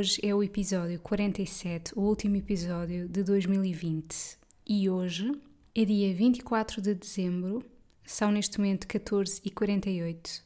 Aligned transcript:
Hoje 0.00 0.18
é 0.22 0.34
o 0.34 0.42
episódio 0.42 0.98
47, 0.98 1.92
o 1.94 2.00
último 2.00 2.34
episódio 2.36 3.06
de 3.06 3.22
2020 3.22 4.38
e 4.66 4.88
hoje 4.88 5.30
é 5.74 5.84
dia 5.84 6.14
24 6.14 6.80
de 6.80 6.94
dezembro, 6.94 7.62
são 8.02 8.30
neste 8.32 8.56
momento 8.56 8.86
14h48. 8.86 10.42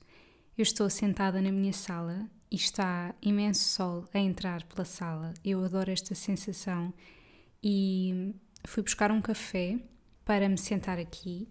Eu 0.59 0.63
estou 0.65 0.91
sentada 0.91 1.41
na 1.41 1.53
minha 1.53 1.73
sala 1.73 2.29
e 2.51 2.57
está 2.57 3.15
imenso 3.23 3.63
sol 3.69 4.05
a 4.13 4.19
entrar 4.19 4.65
pela 4.65 4.85
sala. 4.85 5.33
Eu 5.45 5.65
adoro 5.65 5.89
esta 5.89 6.17
sensação 6.17 6.93
e 7.63 8.35
fui 8.67 8.83
buscar 8.83 9.13
um 9.13 9.23
café 9.23 9.79
para 10.25 10.49
me 10.49 10.59
sentar 10.59 10.99
aqui 10.99 11.47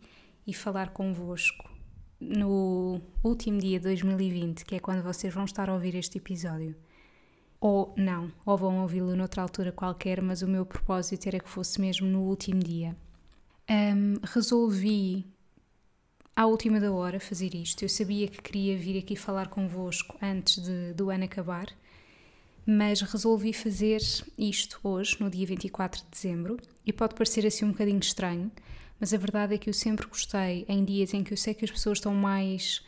e 0.46 0.54
falar 0.54 0.90
convosco 0.90 1.72
no 2.20 3.00
último 3.24 3.60
dia 3.60 3.80
de 3.80 3.86
2020, 3.86 4.66
que 4.66 4.76
é 4.76 4.80
quando 4.82 5.02
vocês 5.02 5.34
vão 5.34 5.46
estar 5.46 5.70
a 5.70 5.74
ouvir 5.74 5.96
este 5.96 6.18
episódio. 6.18 6.76
Ou 7.64 7.94
não, 7.96 8.30
ou 8.46 8.58
vão 8.58 8.82
ouvi-lo 8.82 9.16
noutra 9.16 9.42
altura 9.42 9.72
qualquer, 9.72 10.22
mas 10.22 10.42
o 10.42 10.48
meu 10.50 10.66
propósito 10.66 11.28
era 11.28 11.40
que 11.40 11.48
fosse 11.48 11.80
mesmo 11.80 12.06
no 12.06 12.24
último 12.24 12.60
dia. 12.60 12.94
Um, 13.72 14.16
resolvi 14.22 15.26
à 16.36 16.46
última 16.46 16.78
da 16.78 16.92
hora 16.92 17.22
fazer 17.22 17.56
isto. 17.56 17.82
Eu 17.82 17.88
sabia 17.88 18.28
que 18.28 18.42
queria 18.42 18.78
vir 18.78 19.00
aqui 19.00 19.16
falar 19.16 19.48
convosco 19.48 20.18
antes 20.22 20.62
de, 20.62 20.92
do 20.92 21.10
ano 21.10 21.24
acabar, 21.24 21.68
mas 22.66 23.00
resolvi 23.00 23.54
fazer 23.54 24.02
isto 24.38 24.78
hoje, 24.84 25.16
no 25.22 25.30
dia 25.30 25.48
24 25.48 26.02
de 26.02 26.08
dezembro, 26.12 26.58
e 26.86 26.92
pode 26.92 27.16
parecer 27.16 27.48
assim 27.48 27.64
um 27.64 27.72
bocadinho 27.72 28.00
estranho, 28.00 28.52
mas 29.00 29.14
a 29.14 29.18
verdade 29.18 29.56
é 29.56 29.58
que 29.58 29.70
eu 29.70 29.74
sempre 29.74 30.06
gostei, 30.06 30.66
em 30.68 30.84
dias 30.84 31.14
em 31.14 31.24
que 31.24 31.32
eu 31.32 31.38
sei 31.38 31.54
que 31.54 31.64
as 31.64 31.72
pessoas 31.72 32.00
estão 32.00 32.14
mais. 32.14 32.86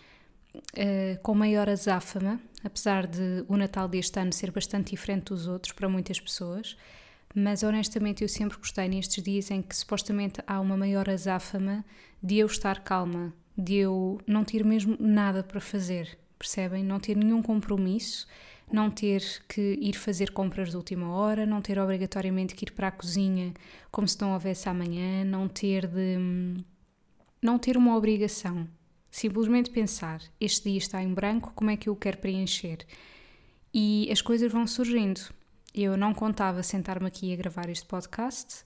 Uh, 0.77 1.19
com 1.21 1.33
maior 1.33 1.69
azáfama, 1.69 2.39
apesar 2.63 3.07
de 3.07 3.43
o 3.47 3.57
Natal 3.57 3.87
deste 3.87 4.19
ano 4.19 4.33
ser 4.33 4.51
bastante 4.51 4.91
diferente 4.91 5.25
dos 5.25 5.47
outros 5.47 5.73
para 5.73 5.89
muitas 5.89 6.19
pessoas, 6.19 6.77
mas 7.33 7.63
honestamente 7.63 8.23
eu 8.23 8.29
sempre 8.29 8.57
gostei 8.57 8.87
nestes 8.87 9.23
dias 9.23 9.51
em 9.51 9.61
que 9.61 9.75
supostamente 9.75 10.41
há 10.47 10.59
uma 10.59 10.77
maior 10.77 11.09
azáfama 11.09 11.83
de 12.21 12.37
eu 12.37 12.47
estar 12.47 12.83
calma, 12.83 13.33
de 13.57 13.75
eu 13.75 14.19
não 14.25 14.43
ter 14.43 14.63
mesmo 14.63 14.95
nada 14.99 15.43
para 15.43 15.59
fazer, 15.59 16.17
percebem? 16.37 16.83
Não 16.83 16.99
ter 16.99 17.15
nenhum 17.15 17.41
compromisso 17.41 18.27
não 18.71 18.89
ter 18.89 19.21
que 19.47 19.77
ir 19.81 19.93
fazer 19.93 20.31
compras 20.31 20.69
de 20.71 20.77
última 20.77 21.11
hora, 21.11 21.45
não 21.45 21.61
ter 21.61 21.79
obrigatoriamente 21.79 22.55
que 22.55 22.65
ir 22.65 22.71
para 22.71 22.87
a 22.87 22.91
cozinha 22.91 23.53
como 23.91 24.07
se 24.07 24.19
não 24.19 24.33
houvesse 24.33 24.67
amanhã, 24.67 25.23
não 25.23 25.47
ter 25.47 25.87
de 25.87 26.17
não 27.41 27.59
ter 27.59 27.77
uma 27.77 27.95
obrigação, 27.95 28.67
simplesmente 29.15 29.69
pensar, 29.69 30.21
este 30.41 30.69
dia 30.69 30.77
está 30.77 31.01
em 31.01 31.13
branco, 31.13 31.53
como 31.55 31.71
é 31.71 31.77
que 31.77 31.87
eu 31.87 31.93
o 31.93 31.95
quero 31.95 32.17
preencher? 32.17 32.79
E 33.73 34.09
as 34.11 34.21
coisas 34.21 34.51
vão 34.51 34.67
surgindo. 34.67 35.21
Eu 35.73 35.95
não 35.95 36.13
contava 36.13 36.61
sentar-me 36.61 37.07
aqui 37.07 37.31
a 37.31 37.35
gravar 37.37 37.69
este 37.69 37.85
podcast, 37.85 38.65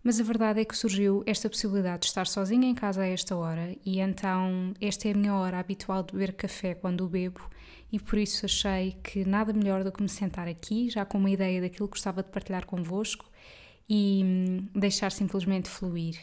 mas 0.00 0.20
a 0.20 0.22
verdade 0.22 0.60
é 0.60 0.64
que 0.64 0.76
surgiu 0.76 1.24
esta 1.26 1.50
possibilidade 1.50 2.02
de 2.02 2.06
estar 2.06 2.28
sozinha 2.28 2.68
em 2.68 2.76
casa 2.76 3.02
a 3.02 3.08
esta 3.08 3.34
hora 3.34 3.76
e 3.84 3.98
então 3.98 4.72
esta 4.80 5.08
é 5.08 5.12
a 5.12 5.16
minha 5.16 5.34
hora 5.34 5.58
habitual 5.58 6.04
de 6.04 6.12
beber 6.12 6.34
café 6.34 6.74
quando 6.74 7.04
o 7.04 7.08
bebo 7.08 7.40
e 7.90 7.98
por 7.98 8.20
isso 8.20 8.46
achei 8.46 8.96
que 9.02 9.24
nada 9.24 9.52
melhor 9.52 9.82
do 9.82 9.90
que 9.90 10.00
me 10.00 10.08
sentar 10.08 10.46
aqui, 10.46 10.90
já 10.90 11.04
com 11.04 11.18
uma 11.18 11.30
ideia 11.30 11.60
daquilo 11.60 11.88
que 11.88 11.94
gostava 11.94 12.22
de 12.22 12.30
partilhar 12.30 12.66
convosco 12.66 13.28
e 13.88 14.22
hum, 14.24 14.68
deixar 14.78 15.10
simplesmente 15.10 15.68
fluir. 15.68 16.20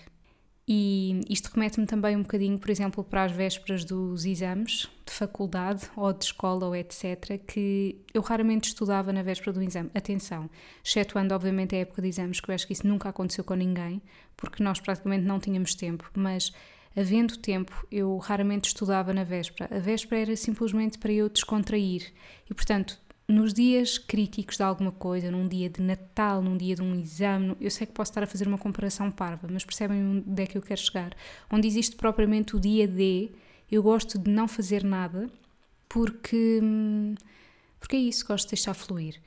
E 0.72 1.22
isto 1.28 1.50
remete-me 1.52 1.88
também 1.88 2.16
um 2.16 2.22
bocadinho, 2.22 2.59
por 2.59 2.69
exemplo, 2.69 3.03
para 3.03 3.24
as 3.24 3.31
vésperas 3.31 3.84
dos 3.84 4.24
exames 4.24 4.88
de 5.03 5.12
faculdade 5.12 5.90
ou 5.96 6.13
de 6.13 6.25
escola 6.25 6.68
ou 6.68 6.75
etc., 6.75 7.41
que 7.47 7.97
eu 8.13 8.22
raramente 8.22 8.68
estudava 8.68 9.12
na 9.12 9.24
véspera 9.24 9.52
do 9.52 9.63
exame. 9.63 9.90
Atenção, 9.96 10.47
excetuando 10.85 11.34
obviamente 11.34 11.75
a 11.75 11.80
época 11.80 12.03
de 12.03 12.09
exames, 12.09 12.40
que 12.40 12.52
eu 12.52 12.53
acho 12.53 12.68
que 12.68 12.74
isso 12.74 12.85
nunca 12.85 13.09
aconteceu 13.09 13.44
com 13.44 13.56
ninguém, 13.56 14.00
porque 14.38 14.62
nós 14.62 14.80
praticamente 14.80 15.25
não 15.25 15.40
tínhamos 15.40 15.74
tempo, 15.74 16.07
mas 16.16 16.53
havendo 16.96 17.36
tempo, 17.38 17.88
eu 17.91 18.16
raramente 18.18 18.68
estudava 18.68 19.12
na 19.12 19.24
véspera. 19.24 19.75
A 19.75 19.80
véspera 19.80 20.22
era 20.22 20.36
simplesmente 20.36 21.00
para 21.00 21.12
eu 21.12 21.30
descontrair 21.30 22.13
e, 22.47 22.53
portanto, 22.53 23.00
nos 23.30 23.54
dias 23.54 24.00
críticos 24.00 24.58
de 24.58 24.64
alguma 24.64 24.92
coisa, 24.92 25.30
num 25.30 25.48
dia 25.48 25.70
de 25.70 25.82
Natal, 25.82 26.42
num 26.42 26.58
dia 26.58 26.76
de 26.76 26.82
um 26.82 26.96
exame, 26.96 27.56
eu 27.62 27.70
sei 27.70 27.86
que 27.86 27.94
posso 27.94 28.10
estar 28.12 28.24
a 28.24 28.28
fazer 28.28 28.48
uma 28.48 28.58
comparação 28.58 29.12
parva, 29.12 29.48
mas 29.50 29.64
percebem 29.64 30.04
onde 30.04 30.42
é 30.42 30.48
que 30.48 30.58
eu 30.58 30.62
quero 30.62 30.82
chegar? 30.82 31.16
Onde 31.52 31.68
existe 31.68 31.96
propriamente 31.96 32.56
o 32.56 32.60
dia 32.60 32.88
D, 32.88 33.30
eu 33.72 33.84
gosto 33.84 34.18
de 34.18 34.32
não 34.32 34.48
fazer 34.48 34.84
nada 34.84 35.30
porque, 35.88 36.60
porque 37.80 37.96
é 37.96 38.00
isso, 38.00 38.26
gosto 38.26 38.46
de 38.46 38.56
deixar 38.56 38.74
fluir. 38.74 39.22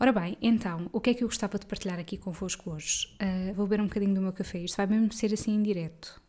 Ora 0.00 0.10
bem, 0.12 0.36
então, 0.42 0.90
o 0.92 1.00
que 1.00 1.10
é 1.10 1.14
que 1.14 1.22
eu 1.22 1.28
gostava 1.28 1.56
de 1.60 1.66
partilhar 1.66 2.00
aqui 2.00 2.16
convosco 2.16 2.72
hoje? 2.72 3.06
Uh, 3.22 3.54
vou 3.54 3.68
beber 3.68 3.82
um 3.82 3.86
bocadinho 3.86 4.14
do 4.14 4.20
meu 4.20 4.32
café, 4.32 4.58
isto 4.58 4.76
vai 4.76 4.86
mesmo 4.86 5.12
ser 5.12 5.32
assim 5.32 5.54
em 5.54 5.62
direto. 5.62 6.20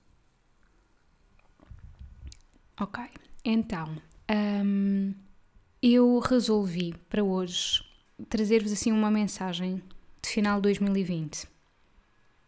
Ok, 2.79 3.03
então, 3.43 3.97
um, 4.63 5.13
eu 5.83 6.17
resolvi 6.19 6.95
para 7.09 7.21
hoje 7.21 7.83
trazer-vos 8.29 8.71
assim 8.71 8.93
uma 8.93 9.11
mensagem 9.11 9.83
de 10.21 10.29
final 10.29 10.55
de 10.55 10.61
2020. 10.61 11.45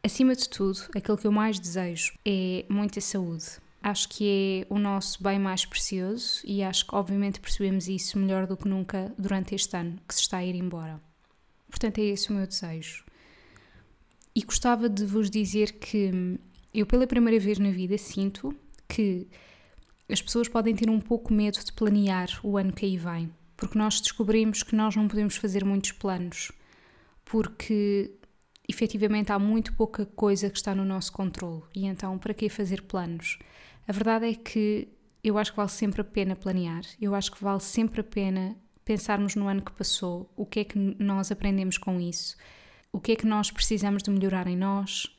Acima 0.02 0.34
de 0.34 0.48
tudo, 0.48 0.80
aquilo 0.96 1.18
que 1.18 1.28
eu 1.28 1.34
mais 1.34 1.60
desejo 1.60 2.14
é 2.26 2.64
muita 2.70 3.02
saúde. 3.02 3.46
Acho 3.84 4.08
que 4.08 4.66
é 4.70 4.74
o 4.74 4.80
nosso 4.80 5.22
bem 5.22 5.38
mais 5.38 5.66
precioso 5.66 6.42
e 6.46 6.64
acho 6.64 6.88
que, 6.88 6.96
obviamente, 6.96 7.42
percebemos 7.42 7.90
isso 7.90 8.18
melhor 8.18 8.48
do 8.48 8.56
que 8.56 8.70
nunca 8.70 9.14
durante 9.18 9.54
este 9.54 9.76
ano 9.76 10.00
que 10.08 10.16
se 10.16 10.22
está 10.22 10.38
a 10.38 10.46
ir 10.46 10.56
embora. 10.56 11.02
Portanto, 11.70 11.98
é 11.98 12.04
esse 12.04 12.30
o 12.30 12.34
meu 12.34 12.48
desejo. 12.48 13.04
E 14.34 14.44
gostava 14.44 14.88
de 14.88 15.06
vos 15.06 15.30
dizer 15.30 15.74
que 15.74 16.40
eu, 16.74 16.86
pela 16.86 17.06
primeira 17.06 17.38
vez 17.38 17.60
na 17.60 17.70
vida, 17.70 17.98
sinto 17.98 18.56
que 18.88 19.28
as 20.10 20.22
pessoas 20.22 20.48
podem 20.48 20.76
ter 20.76 20.90
um 20.90 21.00
pouco 21.00 21.34
medo 21.34 21.58
de 21.64 21.74
planear 21.74 22.28
o 22.44 22.58
ano 22.58 22.74
que 22.74 22.86
aí 22.86 22.98
vem, 22.98 23.32
porque 23.58 23.78
nós 23.78 24.00
descobrimos 24.00 24.64
que 24.64 24.76
nós 24.76 24.96
não 24.96 25.08
podemos 25.08 25.36
fazer 25.36 25.66
muitos 25.66 25.92
planos, 25.92 26.52
porque 27.24 28.12
efetivamente 28.68 29.32
há 29.32 29.40
muito 29.40 29.74
pouca 29.74 30.06
coisa 30.06 30.50
que 30.50 30.58
está 30.58 30.76
no 30.76 30.86
nosso 30.86 31.12
controle. 31.12 31.64
E 31.74 31.86
então, 31.86 32.18
para 32.18 32.34
que 32.34 32.50
fazer 32.50 32.82
planos? 32.84 33.40
A 33.88 33.92
verdade 33.92 34.28
é 34.28 34.34
que 34.34 34.88
eu 35.24 35.38
acho 35.38 35.52
que 35.52 35.58
vale 35.58 35.70
sempre 35.70 36.02
a 36.02 36.04
pena 36.04 36.36
planear, 36.36 36.84
eu 37.02 37.16
acho 37.16 37.32
que 37.32 37.44
vale 37.44 37.60
sempre 37.60 38.02
a 38.02 38.04
pena 38.04 38.56
pensarmos 38.84 39.36
no 39.36 39.48
ano 39.48 39.64
que 39.64 39.72
passou, 39.72 40.32
o 40.36 40.46
que 40.46 40.60
é 40.60 40.64
que 40.64 40.78
nós 41.00 41.32
aprendemos 41.32 41.78
com 41.80 42.00
isso, 42.00 42.36
o 42.92 43.00
que 43.00 43.14
é 43.14 43.16
que 43.16 43.26
nós 43.26 43.50
precisamos 43.50 44.04
de 44.04 44.12
melhorar 44.12 44.46
em 44.48 44.56
nós, 44.56 45.15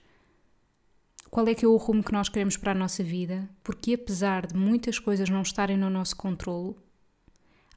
qual 1.37 1.49
é 1.49 1.55
que 1.55 1.67
é 1.67 1.69
o 1.69 1.77
rumo 1.77 2.03
que 2.03 2.15
nós 2.15 2.31
queremos 2.31 2.57
para 2.57 2.73
a 2.73 2.75
nossa 2.75 3.05
vida, 3.05 3.47
porque 3.63 3.93
apesar 3.93 4.47
de 4.47 4.57
muitas 4.57 4.99
coisas 4.99 5.29
não 5.29 5.43
estarem 5.43 5.77
no 5.77 5.91
nosso 5.91 6.17
controlo, 6.17 6.75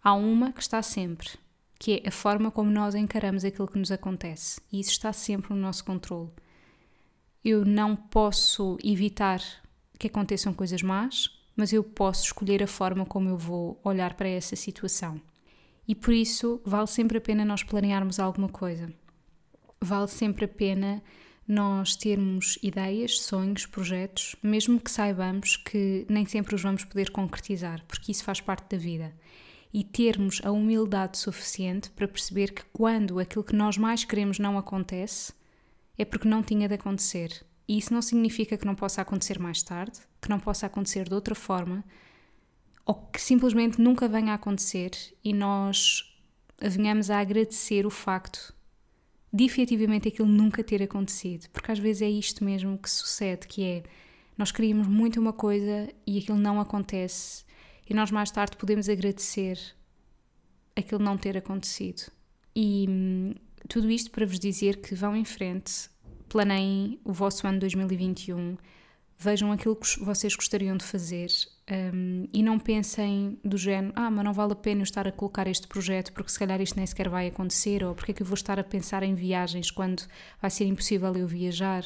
há 0.01 0.13
uma 0.13 0.54
que 0.54 0.62
está 0.62 0.81
sempre, 0.81 1.28
que 1.78 2.01
é 2.01 2.07
a 2.07 2.12
forma 2.12 2.51
como 2.51 2.72
nós 2.72 2.95
encaramos 2.95 3.44
aquilo 3.44 3.68
que 3.68 3.78
nos 3.78 3.92
acontece, 3.92 4.62
e 4.72 4.80
isso 4.80 4.92
está 4.92 5.12
sempre 5.12 5.54
no 5.54 5.60
nosso 5.60 5.83
controlo. 5.83 6.33
Eu 7.44 7.66
não 7.66 7.98
posso 7.98 8.78
evitar 8.81 9.42
que 10.00 10.07
aconteçam 10.07 10.54
coisas 10.54 10.81
más, 10.81 11.30
mas 11.54 11.74
eu 11.74 11.83
posso 11.83 12.28
escolher 12.28 12.63
a 12.63 12.68
forma 12.68 13.06
como 13.06 13.28
eu 13.28 13.38
vou 13.38 13.78
olhar 13.83 14.13
para 14.13 14.30
essa 14.30 14.56
situação. 14.56 15.19
E 15.86 15.94
por 15.94 16.13
isso 16.13 16.62
vale 16.63 16.88
sempre 16.88 17.18
a 17.18 17.22
pena 17.22 17.44
nós 17.44 17.62
planearmos 17.62 18.22
alguma 18.22 18.48
coisa. 18.48 18.89
Vale 19.81 20.07
sempre 20.07 20.45
a 20.45 20.48
pena 20.48 21.04
nós 21.50 21.96
termos 21.96 22.60
ideias, 22.62 23.22
sonhos, 23.22 23.66
projetos, 23.66 24.36
mesmo 24.44 24.80
que 24.80 24.92
saibamos 24.92 25.57
que 25.57 26.06
nem 26.07 26.24
sempre 26.24 26.54
os 26.54 26.62
vamos 26.62 26.86
poder 26.86 27.10
concretizar, 27.10 27.84
porque 27.88 28.12
isso 28.12 28.24
faz 28.24 28.40
parte 28.40 28.69
da 28.69 28.78
vida. 28.78 29.12
E 29.74 29.84
termos 29.84 30.40
a 30.44 30.51
humildade 30.51 31.18
suficiente 31.18 31.90
para 31.90 32.07
perceber 32.07 32.54
que 32.54 32.63
quando 32.72 33.18
aquilo 33.18 33.44
que 33.44 33.56
nós 33.56 33.80
mais 33.80 34.06
queremos 34.06 34.38
não 34.38 34.60
acontece, 34.60 35.34
é 35.98 36.06
porque 36.06 36.28
não 36.28 36.44
tinha 36.44 36.68
de 36.68 36.75
acontecer. 36.75 37.44
E 37.68 37.80
isso 37.80 37.92
não 37.95 38.02
significa 38.04 38.56
que 38.56 38.66
não 38.66 38.75
possa 38.75 39.02
acontecer 39.02 39.40
mais 39.40 39.63
tarde, 39.63 40.00
que 40.22 40.30
não 40.30 40.40
possa 40.40 40.68
acontecer 40.68 41.10
de 41.10 41.16
outra 41.16 41.34
forma, 41.34 41.84
ou 42.86 42.94
que 42.94 43.19
simplesmente 43.19 43.81
nunca 43.81 44.07
venha 44.07 44.34
a 44.34 44.36
acontecer 44.36 44.92
e 45.24 45.34
nós 45.34 46.16
venhamos 46.62 47.10
a 47.10 47.19
agradecer 47.19 47.88
o 47.88 47.90
facto 47.90 48.54
de 49.31 49.44
efetivamente 49.44 50.08
aquilo 50.08 50.28
nunca 50.28 50.64
ter 50.64 50.81
acontecido, 50.81 51.48
porque 51.52 51.72
às 51.72 51.80
vezes 51.80 52.02
é 52.02 52.10
isto 52.10 52.44
mesmo 52.44 52.78
que 52.78 52.90
sucede, 52.90 53.48
que 53.48 53.64
é 53.64 53.84
nós 54.38 54.52
queríamos 54.52 54.88
muito 54.88 55.20
uma 55.20 55.34
coisa 55.34 55.90
e 56.08 56.18
aquilo 56.18 56.38
não 56.38 56.60
acontece 56.60 57.44
e 57.90 57.94
nós 57.94 58.12
mais 58.12 58.31
tarde 58.31 58.56
podemos 58.58 58.88
agradecer 58.88 59.60
aquilo 60.76 61.04
não 61.04 61.18
ter 61.18 61.36
acontecido. 61.38 62.12
E 62.56 62.86
hum, 62.88 63.34
tudo 63.68 63.90
isto 63.90 64.12
para 64.12 64.26
vos 64.26 64.40
dizer 64.40 64.78
que 64.78 64.96
vão 64.96 65.16
em 65.16 65.26
frente, 65.26 65.90
planeiem 66.28 67.00
o 67.04 67.12
vosso 67.12 67.46
ano 67.48 67.60
2021, 67.60 68.58
vejam 69.19 69.51
aquilo 69.51 69.75
que 69.75 70.00
vocês 70.00 70.33
gostariam 70.33 70.77
de 70.77 70.86
fazer 70.86 71.27
um, 71.94 72.25
e 72.33 72.42
não 72.42 72.57
pensem 72.57 73.38
do 73.44 73.57
género, 73.57 73.94
ah, 73.94 74.10
mas 74.10 74.24
não 74.24 74.33
vale 74.33 74.54
a 74.54 74.56
pena 74.56 74.80
eu 74.80 74.83
estar 74.83 75.06
a 75.07 75.12
colocar 75.12 75.45
este 75.45 75.68
projeto 75.68 76.13
porque 76.13 76.31
se 76.31 76.39
calhar 76.39 76.60
isto 76.62 76.77
nem 76.77 76.86
sequer 76.86 77.10
vai 77.10 77.27
acontecer, 77.27 77.83
ou 77.83 77.94
porque 77.94 78.12
é 78.12 78.16
que 78.16 78.21
eu 78.24 78.25
vou 78.25 78.36
estar 78.36 78.57
a 78.57 78.63
pensar 78.63 79.04
em 79.04 79.13
viagens 79.13 79.69
quando 79.69 80.04
vai 80.42 80.50
ser 80.50 80.66
impossível 80.66 81.13
eu 81.16 81.27
viajar. 81.27 81.83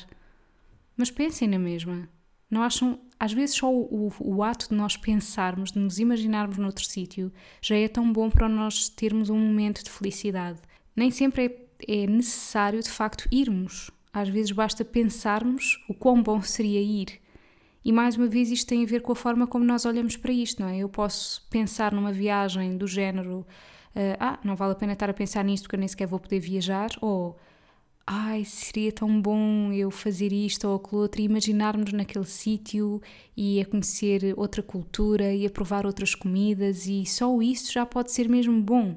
Mas 0.96 1.10
pensem 1.10 1.48
na 1.48 1.58
mesma. 1.58 2.08
Não 2.52 2.62
acham, 2.62 3.00
às 3.20 3.34
vezes 3.34 3.56
só 3.56 3.74
o, 3.74 4.10
o, 4.10 4.14
o 4.20 4.44
ato 4.44 4.70
de 4.70 4.76
nós 4.76 4.96
pensarmos, 4.96 5.72
de 5.72 5.80
nos 5.80 5.98
imaginarmos 5.98 6.60
noutro 6.60 6.86
sítio, 6.86 7.34
já 7.60 7.76
é 7.76 7.88
tão 7.88 8.14
bom 8.14 8.30
para 8.30 8.48
nós 8.48 8.90
termos 8.90 9.32
um 9.32 9.40
momento 9.40 9.84
de 9.84 9.90
felicidade. 9.90 10.60
Nem 10.96 11.10
sempre 11.10 11.46
é, 11.88 12.04
é 12.04 12.06
necessário 12.06 12.80
de 12.84 12.92
facto 12.92 13.28
irmos. 13.32 13.90
Às 14.14 14.30
vezes 14.30 14.52
basta 14.52 14.86
pensarmos 14.86 15.84
o 15.90 15.96
quão 15.96 16.22
bom 16.22 16.44
seria 16.44 16.80
ir 16.80 17.23
e 17.84 17.92
mais 17.92 18.16
uma 18.16 18.28
vez 18.28 18.50
isto 18.52 18.68
tem 18.68 18.84
a 18.84 18.88
ver 18.88 19.02
com 19.02 19.12
a 19.12 19.16
forma 19.16 19.46
como 19.46 19.66
nós 19.66 19.86
olhamos 19.86 20.16
para 20.16 20.32
isto, 20.32 20.62
não 20.62 20.70
é? 20.70 20.78
Eu 20.78 20.90
posso 20.90 21.46
pensar 21.50 21.94
numa 21.94 22.12
viagem 22.12 22.78
do 22.78 22.88
género, 22.88 23.40
uh, 23.96 24.18
ah, 24.20 24.40
não 24.44 24.56
vale 24.56 24.74
a 24.74 24.76
pena 24.76 24.94
estar 24.94 25.10
a 25.10 25.14
pensar 25.14 25.44
nisto 25.44 25.64
porque 25.64 25.76
eu 25.76 25.80
nem 25.80 25.88
sequer 25.88 26.08
vou 26.08 26.20
poder 26.20 26.40
viajar, 26.40 26.90
ou 27.02 27.38
ai, 28.06 28.46
seria 28.46 28.92
tão 28.92 29.22
bom 29.22 29.72
eu 29.72 29.90
fazer 29.92 30.32
isto 30.32 30.68
ou 30.68 30.76
aquilo 30.76 31.02
outro 31.02 31.22
e 31.22 31.26
imaginarmos 31.26 31.92
naquele 31.94 32.26
sítio 32.26 33.02
e 33.36 33.62
a 33.62 33.66
conhecer 33.66 34.34
outra 34.38 34.62
cultura 34.62 35.34
e 35.34 35.46
a 35.46 35.50
provar 35.50 35.86
outras 35.86 36.14
comidas 36.16 36.86
e 36.86 37.06
só 37.06 37.42
isso 37.42 37.72
já 37.72 37.86
pode 37.86 38.12
ser 38.12 38.30
mesmo 38.30 38.62
bom, 38.62 38.96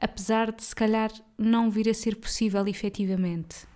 apesar 0.00 0.52
de 0.52 0.62
se 0.64 0.74
calhar 0.74 1.10
não 1.38 1.70
vir 1.70 1.88
a 1.88 1.94
ser 1.94 2.16
possível 2.16 2.66
efetivamente. 2.66 3.73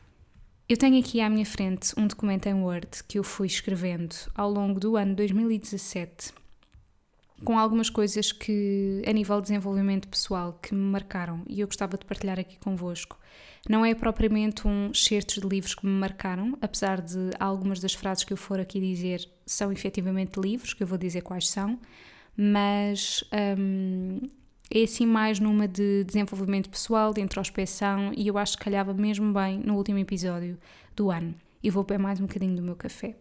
Eu 0.69 0.77
tenho 0.77 1.01
aqui 1.01 1.23
à 1.23 1.31
minha 1.31 1.47
frente 1.47 1.95
um 1.97 2.07
documento 2.07 2.47
em 2.47 2.53
Word 2.53 3.03
que 3.09 3.19
eu 3.19 3.25
fui 3.25 3.47
escrevendo 3.47 4.15
ao 4.35 4.51
longo 4.51 4.79
do 4.79 4.99
ano 4.99 5.15
2017, 5.15 6.31
com 7.43 7.59
algumas 7.59 7.89
coisas 7.89 8.33
que, 8.33 9.03
a 9.07 9.13
nível 9.15 9.37
de 9.37 9.49
desenvolvimento 9.49 10.07
pessoal, 10.09 10.59
que 10.63 10.75
me 10.75 10.83
marcaram 10.83 11.43
e 11.49 11.61
eu 11.61 11.67
gostava 11.67 11.97
de 11.97 12.05
partilhar 12.05 12.39
aqui 12.39 12.59
convosco. 12.59 13.19
Não 13.67 13.83
é 13.83 13.95
propriamente 13.95 14.69
um 14.69 14.91
excertos 14.91 15.37
de 15.37 15.49
livros 15.49 15.75
que 15.75 15.87
me 15.87 15.93
marcaram, 15.93 16.59
apesar 16.61 17.01
de 17.01 17.31
algumas 17.41 17.81
das 17.81 17.95
frases 17.95 18.23
que 18.23 18.35
eu 18.35 18.37
for 18.37 18.61
aqui 18.61 18.79
dizer 18.79 19.27
são 19.47 19.73
efetivamente 19.73 20.39
livros, 20.39 20.75
que 20.75 20.83
eu 20.83 20.87
vou 20.87 20.99
dizer 20.99 21.23
quais 21.23 21.49
são, 21.49 21.81
mas 22.37 23.25
hum, 23.59 24.21
é 24.71 24.83
assim 24.83 25.07
mais 25.07 25.41
numa 25.41 25.67
de 25.67 26.05
desenvolvimento 26.05 26.69
pessoal, 26.69 27.13
de 27.13 27.21
introspeção 27.21 28.13
e 28.17 28.29
eu 28.29 28.37
acho 28.37 28.57
que 28.59 28.65
calhava 28.65 28.93
mesmo 28.93 29.33
bem 29.33 29.59
no 29.59 29.77
último 29.77 29.99
episódio 29.99 30.59
do 30.95 31.11
ano. 31.11 31.35
E 31.63 31.71
vou 31.71 31.83
beber 31.83 31.99
mais 31.99 32.21
um 32.21 32.27
bocadinho 32.27 32.55
do 32.55 32.63
meu 32.63 32.77
café. 32.77 33.17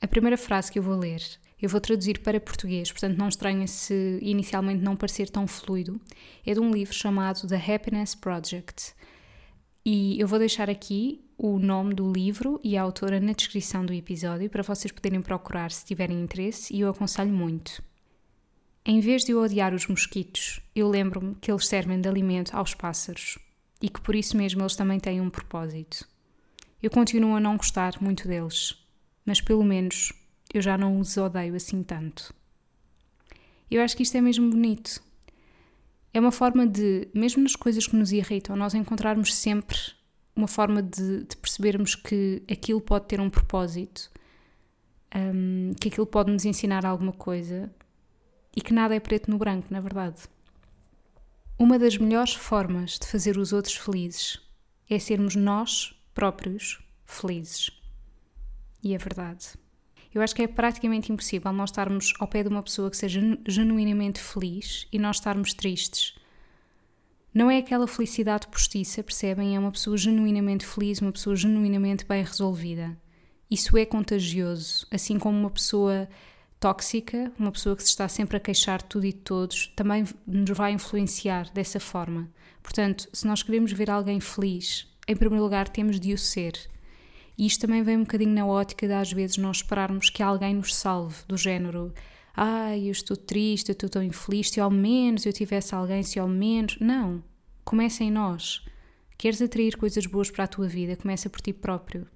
A 0.00 0.06
primeira 0.06 0.36
frase 0.36 0.70
que 0.70 0.78
eu 0.78 0.82
vou 0.82 0.94
ler, 0.94 1.22
eu 1.60 1.68
vou 1.68 1.80
traduzir 1.80 2.18
para 2.18 2.38
português, 2.38 2.92
portanto 2.92 3.16
não 3.16 3.28
estranha 3.28 3.66
se 3.66 4.18
inicialmente 4.20 4.82
não 4.82 4.94
parecer 4.94 5.30
tão 5.30 5.46
fluido, 5.46 5.98
é 6.44 6.52
de 6.52 6.60
um 6.60 6.70
livro 6.70 6.92
chamado 6.92 7.48
The 7.48 7.56
Happiness 7.56 8.14
Project. 8.14 8.94
E 9.86 10.18
eu 10.18 10.26
vou 10.26 10.38
deixar 10.38 10.70
aqui 10.70 11.22
o 11.36 11.58
nome 11.58 11.92
do 11.92 12.10
livro 12.10 12.58
e 12.64 12.74
a 12.74 12.80
autora 12.80 13.20
na 13.20 13.32
descrição 13.32 13.84
do 13.84 13.92
episódio 13.92 14.48
para 14.48 14.62
vocês 14.62 14.90
poderem 14.90 15.20
procurar 15.20 15.70
se 15.70 15.84
tiverem 15.84 16.22
interesse 16.22 16.74
e 16.74 16.80
eu 16.80 16.88
aconselho 16.88 17.30
muito. 17.30 17.82
Em 18.82 18.98
vez 19.00 19.24
de 19.24 19.32
eu 19.32 19.42
odiar 19.42 19.74
os 19.74 19.86
mosquitos, 19.86 20.60
eu 20.74 20.88
lembro-me 20.88 21.34
que 21.34 21.52
eles 21.52 21.66
servem 21.66 22.00
de 22.00 22.08
alimento 22.08 22.56
aos 22.56 22.72
pássaros 22.72 23.38
e 23.82 23.90
que 23.90 24.00
por 24.00 24.14
isso 24.14 24.38
mesmo 24.38 24.62
eles 24.62 24.74
também 24.74 24.98
têm 24.98 25.20
um 25.20 25.28
propósito. 25.28 26.08
Eu 26.82 26.90
continuo 26.90 27.36
a 27.36 27.40
não 27.40 27.58
gostar 27.58 28.00
muito 28.00 28.26
deles, 28.26 28.74
mas 29.26 29.42
pelo 29.42 29.64
menos 29.64 30.14
eu 30.54 30.62
já 30.62 30.78
não 30.78 30.98
os 30.98 31.14
odeio 31.18 31.54
assim 31.54 31.82
tanto. 31.82 32.32
Eu 33.70 33.82
acho 33.82 33.94
que 33.94 34.02
isto 34.02 34.16
é 34.16 34.20
mesmo 34.22 34.48
bonito. 34.48 35.02
É 36.14 36.20
uma 36.20 36.30
forma 36.30 36.64
de, 36.64 37.08
mesmo 37.12 37.42
nas 37.42 37.56
coisas 37.56 37.88
que 37.88 37.96
nos 37.96 38.12
irritam, 38.12 38.54
nós 38.54 38.72
encontrarmos 38.72 39.34
sempre 39.34 39.76
uma 40.36 40.46
forma 40.46 40.80
de, 40.80 41.24
de 41.24 41.36
percebermos 41.36 41.96
que 41.96 42.40
aquilo 42.48 42.80
pode 42.80 43.06
ter 43.06 43.20
um 43.20 43.28
propósito, 43.28 44.12
um, 45.12 45.72
que 45.80 45.88
aquilo 45.88 46.06
pode 46.06 46.30
nos 46.30 46.44
ensinar 46.44 46.86
alguma 46.86 47.12
coisa 47.12 47.68
e 48.56 48.60
que 48.60 48.72
nada 48.72 48.94
é 48.94 49.00
preto 49.00 49.28
no 49.28 49.38
branco, 49.38 49.66
na 49.70 49.80
verdade. 49.80 50.22
Uma 51.58 51.80
das 51.80 51.98
melhores 51.98 52.34
formas 52.34 52.96
de 52.96 53.08
fazer 53.08 53.36
os 53.36 53.52
outros 53.52 53.74
felizes 53.74 54.40
é 54.88 55.00
sermos 55.00 55.34
nós 55.34 56.00
próprios 56.14 56.80
felizes. 57.04 57.70
E 58.84 58.94
é 58.94 58.98
verdade. 58.98 59.63
Eu 60.14 60.22
acho 60.22 60.34
que 60.34 60.42
é 60.42 60.46
praticamente 60.46 61.12
impossível 61.12 61.52
nós 61.52 61.70
estarmos 61.70 62.12
ao 62.20 62.28
pé 62.28 62.42
de 62.42 62.48
uma 62.48 62.62
pessoa 62.62 62.90
que 62.90 62.96
seja 62.96 63.20
genuinamente 63.46 64.20
feliz 64.20 64.86
e 64.92 64.98
nós 64.98 65.16
estarmos 65.16 65.52
tristes 65.52 66.14
não 67.34 67.50
é 67.50 67.58
aquela 67.58 67.88
felicidade 67.88 68.46
postiça, 68.46 69.02
percebem? 69.02 69.56
É 69.56 69.58
uma 69.58 69.72
pessoa 69.72 69.96
genuinamente 69.96 70.64
feliz, 70.64 71.00
uma 71.00 71.10
pessoa 71.10 71.34
genuinamente 71.34 72.04
bem 72.04 72.22
resolvida. 72.22 72.96
Isso 73.50 73.76
é 73.76 73.84
contagioso, 73.84 74.86
assim 74.88 75.18
como 75.18 75.36
uma 75.36 75.50
pessoa 75.50 76.08
tóxica, 76.60 77.32
uma 77.36 77.50
pessoa 77.50 77.74
que 77.74 77.82
se 77.82 77.88
está 77.88 78.08
sempre 78.08 78.36
a 78.36 78.40
queixar 78.40 78.78
de 78.78 78.84
tudo 78.84 79.06
e 79.06 79.12
de 79.12 79.18
todos, 79.18 79.72
também 79.74 80.04
nos 80.24 80.56
vai 80.56 80.72
influenciar 80.72 81.50
dessa 81.52 81.80
forma. 81.80 82.30
Portanto, 82.62 83.08
se 83.12 83.26
nós 83.26 83.42
queremos 83.42 83.72
ver 83.72 83.90
alguém 83.90 84.20
feliz, 84.20 84.86
em 85.08 85.16
primeiro 85.16 85.42
lugar 85.42 85.68
temos 85.68 85.98
de 85.98 86.14
o 86.14 86.18
ser. 86.18 86.56
E 87.36 87.46
isto 87.46 87.62
também 87.62 87.82
vem 87.82 87.96
um 87.96 88.02
bocadinho 88.02 88.32
na 88.32 88.46
ótica 88.46 88.86
de 88.86 88.92
às 88.92 89.12
vezes 89.12 89.36
nós 89.36 89.58
esperarmos 89.58 90.10
que 90.10 90.22
alguém 90.22 90.54
nos 90.54 90.74
salve, 90.74 91.16
do 91.26 91.36
género 91.36 91.92
ai, 92.36 92.86
eu 92.86 92.92
estou 92.92 93.16
triste, 93.16 93.68
eu 93.68 93.74
estou 93.74 93.88
tão 93.88 94.02
infeliz, 94.02 94.50
se 94.50 94.60
ao 94.60 94.70
menos 94.70 95.24
eu 95.24 95.32
tivesse 95.32 95.74
alguém, 95.74 96.02
se 96.02 96.18
ao 96.18 96.28
menos. 96.28 96.76
Não. 96.80 97.22
Começa 97.64 98.02
em 98.02 98.10
nós. 98.10 98.64
Queres 99.16 99.40
atrair 99.40 99.76
coisas 99.76 100.06
boas 100.06 100.30
para 100.30 100.44
a 100.44 100.48
tua 100.48 100.66
vida? 100.66 100.96
Começa 100.96 101.30
por 101.30 101.40
ti 101.40 101.52
próprio. 101.52 102.06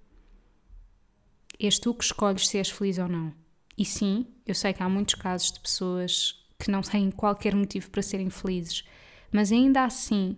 És 1.59 1.79
tu 1.79 1.95
que 1.95 2.05
escolhes 2.05 2.49
se 2.49 2.59
és 2.59 2.71
feliz 2.71 2.99
ou 2.99 3.09
não. 3.09 3.33
E 3.77 3.85
sim, 3.85 4.27
eu 4.45 4.55
sei 4.55 4.73
que 4.73 4.83
há 4.83 4.89
muitos 4.89 5.15
casos 5.15 5.53
de 5.53 5.61
pessoas 5.61 6.45
que 6.59 6.71
não 6.71 6.83
têm 6.83 7.11
qualquer 7.11 7.55
motivo 7.55 7.89
para 7.91 8.03
serem 8.03 8.29
felizes, 8.29 8.85
mas 9.33 9.53
ainda 9.53 9.85
assim 9.85 10.37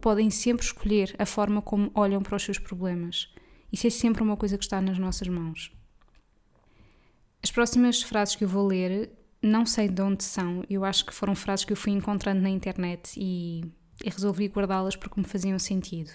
podem 0.00 0.30
sempre 0.30 0.64
escolher 0.64 1.14
a 1.18 1.26
forma 1.26 1.60
como 1.60 1.90
olham 1.94 2.22
para 2.22 2.36
os 2.36 2.42
seus 2.42 2.58
problemas. 2.58 3.32
Isso 3.72 3.86
é 3.86 3.90
sempre 3.90 4.22
uma 4.22 4.36
coisa 4.36 4.58
que 4.58 4.64
está 4.64 4.80
nas 4.80 4.98
nossas 4.98 5.28
mãos. 5.28 5.72
As 7.42 7.50
próximas 7.50 8.02
frases 8.02 8.36
que 8.36 8.44
eu 8.44 8.48
vou 8.48 8.66
ler, 8.66 9.10
não 9.42 9.64
sei 9.64 9.88
de 9.88 10.02
onde 10.02 10.24
são, 10.24 10.62
eu 10.68 10.84
acho 10.84 11.06
que 11.06 11.14
foram 11.14 11.34
frases 11.34 11.64
que 11.64 11.72
eu 11.72 11.76
fui 11.76 11.92
encontrando 11.92 12.40
na 12.40 12.50
internet 12.50 13.12
e, 13.16 13.64
resolvi 14.04 14.48
guardá-las 14.48 14.96
porque 14.96 15.20
me 15.20 15.26
faziam 15.26 15.58
sentido. 15.58 16.10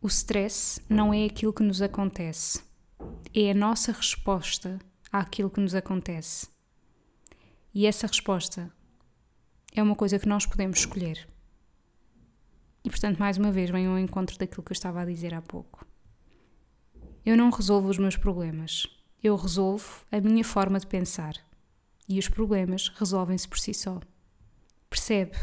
O 0.00 0.06
stress 0.08 0.80
não 0.88 1.14
é 1.14 1.24
aquilo 1.24 1.52
que 1.52 1.62
nos 1.62 1.80
acontece, 1.80 2.62
é 3.34 3.50
a 3.50 3.54
nossa 3.54 3.92
resposta 3.92 4.78
àquilo 5.10 5.50
que 5.50 5.60
nos 5.60 5.74
acontece. 5.74 6.48
E 7.74 7.86
essa 7.86 8.06
resposta 8.06 8.70
é 9.72 9.82
uma 9.82 9.96
coisa 9.96 10.18
que 10.18 10.28
nós 10.28 10.46
podemos 10.46 10.80
escolher. 10.80 11.26
E 12.84 12.90
portanto, 12.90 13.18
mais 13.18 13.38
uma 13.38 13.50
vez, 13.50 13.70
venho 13.70 13.92
ao 13.92 13.98
encontro 13.98 14.38
daquilo 14.38 14.62
que 14.62 14.72
eu 14.72 14.74
estava 14.74 15.00
a 15.00 15.06
dizer 15.06 15.32
há 15.32 15.40
pouco. 15.40 15.86
Eu 17.24 17.36
não 17.36 17.50
resolvo 17.50 17.88
os 17.88 17.98
meus 17.98 18.16
problemas 18.16 18.86
eu 19.24 19.34
resolvo 19.36 20.04
a 20.12 20.20
minha 20.20 20.44
forma 20.44 20.78
de 20.78 20.86
pensar 20.86 21.34
e 22.06 22.18
os 22.18 22.28
problemas 22.28 22.88
resolvem-se 22.94 23.48
por 23.48 23.58
si 23.58 23.72
só. 23.72 23.98
Percebe 24.90 25.34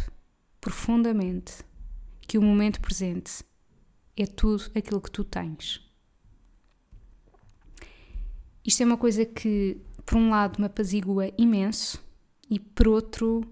profundamente 0.61 1.65
que 2.21 2.37
o 2.37 2.43
momento 2.43 2.79
presente 2.79 3.43
é 4.15 4.27
tudo 4.27 4.69
aquilo 4.75 5.01
que 5.01 5.09
tu 5.09 5.23
tens. 5.23 5.81
Isto 8.63 8.83
é 8.83 8.85
uma 8.85 8.97
coisa 8.97 9.25
que, 9.25 9.81
por 10.05 10.17
um 10.17 10.29
lado, 10.29 10.59
me 10.59 10.67
apazigua 10.67 11.31
imenso 11.35 11.99
e, 12.47 12.59
por 12.59 12.87
outro, 12.87 13.43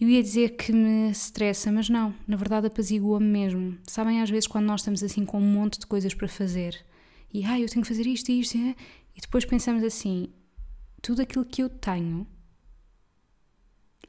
Eu 0.00 0.08
ia 0.08 0.22
dizer 0.22 0.50
que 0.56 0.72
me 0.72 1.10
estressa, 1.10 1.72
mas 1.72 1.88
não, 1.88 2.14
na 2.24 2.36
verdade 2.36 2.68
apazigua-me 2.68 3.26
mesmo. 3.26 3.76
Sabem, 3.84 4.22
às 4.22 4.30
vezes, 4.30 4.46
quando 4.46 4.66
nós 4.66 4.80
estamos 4.80 5.02
assim 5.02 5.24
com 5.24 5.38
um 5.38 5.52
monte 5.52 5.80
de 5.80 5.86
coisas 5.86 6.14
para 6.14 6.28
fazer 6.28 6.84
e, 7.32 7.44
ah, 7.44 7.58
eu 7.60 7.68
tenho 7.68 7.82
que 7.82 7.88
fazer 7.88 8.06
isto 8.06 8.30
e 8.30 8.40
isto, 8.40 8.56
e 8.56 9.20
depois 9.20 9.44
pensamos 9.44 9.84
assim: 9.84 10.32
tudo 11.02 11.22
aquilo 11.22 11.44
que 11.44 11.62
eu 11.62 11.68
tenho 11.68 12.26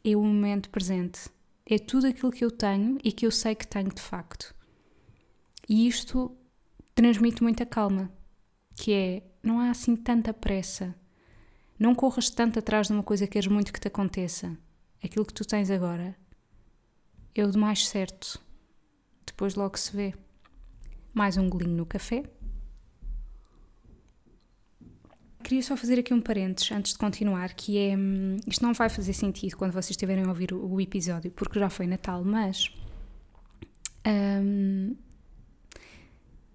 é 0.04 0.16
o 0.16 0.22
momento 0.22 0.70
presente. 0.70 1.30
É 1.66 1.78
tudo 1.78 2.08
aquilo 2.08 2.32
que 2.32 2.44
eu 2.44 2.50
tenho 2.50 2.98
e 3.04 3.12
que 3.12 3.26
eu 3.26 3.32
sei 3.32 3.54
que 3.54 3.68
tenho 3.68 3.94
de 3.94 4.02
facto. 4.02 4.56
E 5.68 5.88
isto 5.88 6.36
transmite 6.96 7.44
muita 7.44 7.66
calma, 7.66 8.12
que 8.76 8.92
é, 8.92 9.24
não 9.44 9.60
há 9.60 9.70
assim 9.70 9.96
tanta 9.96 10.34
pressa. 10.34 10.96
Não 11.78 11.94
corras 11.94 12.30
tanto 12.30 12.60
atrás 12.60 12.88
de 12.88 12.94
uma 12.94 13.04
coisa 13.04 13.26
que 13.26 13.34
queres 13.34 13.48
muito 13.48 13.72
que 13.72 13.80
te 13.80 13.88
aconteça. 13.88 14.58
Aquilo 15.04 15.26
que 15.26 15.34
tu 15.34 15.46
tens 15.46 15.70
agora 15.70 16.18
é 17.36 17.46
o 17.46 17.52
de 17.52 17.58
mais 17.58 17.88
certo. 17.88 18.42
Depois 19.26 19.56
logo 19.56 19.78
se 19.78 19.96
vê. 19.96 20.14
Mais 21.14 21.38
um 21.38 21.50
golinho 21.50 21.78
no 21.78 21.86
café. 21.86 22.24
Queria 25.44 25.64
só 25.64 25.76
fazer 25.78 26.00
aqui 26.00 26.14
um 26.14 26.20
parênteses 26.20 26.72
antes 26.72 26.92
de 26.92 26.98
continuar, 26.98 27.54
que 27.54 27.78
é. 27.78 27.98
Hum, 27.98 28.38
isto 28.46 28.62
não 28.62 28.74
vai 28.74 28.90
fazer 28.90 29.14
sentido 29.14 29.56
quando 29.56 29.72
vocês 29.72 29.92
estiverem 29.92 30.26
a 30.26 30.28
ouvir 30.28 30.54
o, 30.54 30.80
episódio, 30.82 31.32
porque 31.32 31.60
já 31.60 31.70
foi 31.70 31.88
Natal, 31.88 32.24
mas. 32.24 32.72
Hum, 34.06 34.96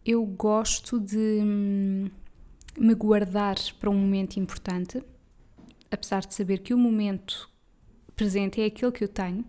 eu 0.04 0.24
gosto 0.26 1.00
de 1.00 1.40
hum, 1.42 2.10
me 2.78 2.94
guardar 2.94 3.56
para 3.80 3.88
um 3.88 3.94
momento 3.94 4.38
importante, 4.38 5.02
apesar 5.90 6.26
de 6.26 6.34
saber 6.34 6.58
que 6.58 6.74
o 6.74 6.78
momento 6.78 7.48
presente 8.14 8.60
é 8.60 8.66
aquele 8.66 8.92
que 8.92 9.02
eu 9.02 9.08
tenho, 9.08 9.44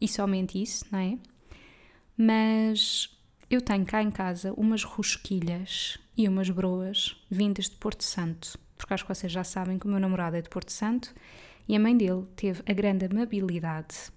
e 0.00 0.06
somente 0.06 0.62
isso, 0.62 0.84
não 0.90 1.00
é? 1.00 1.18
Mas 2.16 3.10
eu 3.50 3.60
tenho 3.60 3.84
cá 3.84 4.02
em 4.02 4.10
casa 4.10 4.52
umas 4.52 4.84
rosquilhas 4.84 5.98
e 6.16 6.28
umas 6.28 6.48
broas 6.48 7.16
vindas 7.28 7.68
de 7.68 7.76
Porto 7.76 8.04
Santo, 8.04 8.58
porque 8.78 8.94
acho 8.94 9.04
que 9.04 9.14
vocês 9.14 9.30
já 9.30 9.44
sabem 9.44 9.78
que 9.78 9.86
o 9.86 9.90
meu 9.90 10.00
namorado 10.00 10.36
é 10.36 10.40
de 10.40 10.48
Porto 10.48 10.72
Santo 10.72 11.14
e 11.68 11.76
a 11.76 11.80
mãe 11.80 11.94
dele 11.94 12.24
teve 12.34 12.62
a 12.64 12.72
grande 12.72 13.04
amabilidade 13.04 14.10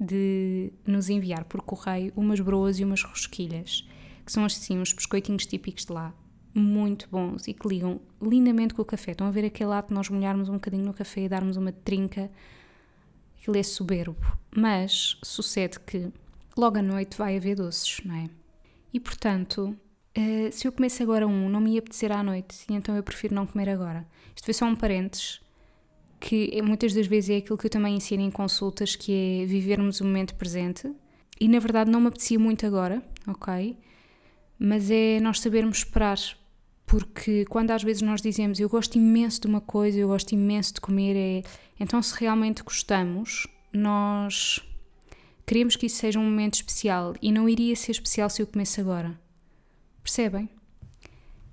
de 0.00 0.72
nos 0.84 1.08
enviar 1.08 1.44
por 1.44 1.62
correio 1.62 2.12
umas 2.16 2.40
broas 2.40 2.80
e 2.80 2.84
umas 2.84 3.02
rosquilhas 3.02 3.88
que 4.26 4.32
são 4.32 4.44
assim 4.44 4.78
uns 4.78 4.92
biscoitinhos 4.92 5.46
típicos 5.46 5.86
de 5.86 5.92
lá, 5.92 6.12
muito 6.52 7.08
bons 7.08 7.46
e 7.46 7.54
que 7.54 7.68
ligam 7.68 8.00
lindamente 8.20 8.74
com 8.74 8.82
o 8.82 8.84
café. 8.84 9.12
Estão 9.12 9.28
a 9.28 9.30
ver 9.30 9.44
aquele 9.44 9.72
ato 9.72 9.88
de 9.88 9.94
nós 9.94 10.08
molharmos 10.08 10.48
um 10.48 10.54
bocadinho 10.54 10.84
no 10.84 10.92
café 10.92 11.22
e 11.22 11.28
darmos 11.28 11.56
uma 11.56 11.70
trinca? 11.70 12.28
Aquilo 13.38 13.56
é 13.56 13.62
soberbo. 13.62 14.16
Mas 14.54 15.16
sucede 15.22 15.78
que 15.78 16.10
logo 16.56 16.76
à 16.76 16.82
noite 16.82 17.16
vai 17.16 17.36
haver 17.36 17.54
doces, 17.54 18.00
não 18.04 18.16
é? 18.16 18.28
E 18.92 18.98
portanto, 18.98 19.76
uh, 20.16 20.52
se 20.52 20.66
eu 20.66 20.72
comesse 20.72 21.02
agora 21.02 21.26
um, 21.26 21.48
não 21.48 21.60
me 21.60 21.72
ia 21.72 21.78
apetecer 21.80 22.12
à 22.12 22.22
noite, 22.22 22.64
e 22.68 22.74
então 22.74 22.96
eu 22.96 23.02
prefiro 23.02 23.34
não 23.34 23.46
comer 23.46 23.68
agora. 23.68 24.06
Isto 24.34 24.44
foi 24.44 24.54
só 24.54 24.66
um 24.66 24.76
parênteses, 24.76 25.40
que 26.18 26.50
é, 26.52 26.62
muitas 26.62 26.94
das 26.94 27.06
vezes 27.06 27.30
é 27.30 27.36
aquilo 27.36 27.58
que 27.58 27.66
eu 27.66 27.70
também 27.70 27.96
ensino 27.96 28.22
em 28.22 28.30
consultas, 28.30 28.96
que 28.96 29.42
é 29.42 29.46
vivermos 29.46 30.00
o 30.00 30.04
momento 30.04 30.34
presente. 30.34 30.90
E 31.38 31.48
na 31.48 31.58
verdade 31.58 31.90
não 31.90 32.00
me 32.00 32.08
apetecia 32.08 32.38
muito 32.38 32.66
agora, 32.66 33.02
ok? 33.26 33.76
mas 34.58 34.90
é 34.90 35.20
nós 35.20 35.40
sabermos 35.40 35.78
esperar, 35.78 36.18
porque 36.86 37.44
quando 37.46 37.70
às 37.70 37.82
vezes 37.82 38.02
nós 38.02 38.22
dizemos 38.22 38.58
eu 38.58 38.68
gosto 38.68 38.96
imenso 38.96 39.42
de 39.42 39.46
uma 39.46 39.60
coisa, 39.60 39.98
eu 39.98 40.08
gosto 40.08 40.32
imenso 40.32 40.74
de 40.74 40.80
comer, 40.80 41.16
é 41.16 41.42
então 41.78 42.00
se 42.02 42.18
realmente 42.18 42.62
gostamos, 42.62 43.46
nós 43.72 44.62
queremos 45.46 45.76
que 45.76 45.86
isso 45.86 45.96
seja 45.96 46.18
um 46.18 46.24
momento 46.24 46.54
especial 46.54 47.14
e 47.20 47.30
não 47.30 47.48
iria 47.48 47.76
ser 47.76 47.92
especial 47.92 48.30
se 48.30 48.42
eu 48.42 48.46
comesse 48.46 48.80
agora. 48.80 49.18
Percebem? 50.06 50.48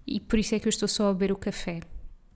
E 0.05 0.19
por 0.19 0.37
isso 0.37 0.53
é 0.53 0.59
que 0.59 0.67
eu 0.67 0.69
estou 0.69 0.87
só 0.87 1.09
a 1.09 1.13
beber 1.13 1.31
o 1.31 1.35
café. 1.35 1.79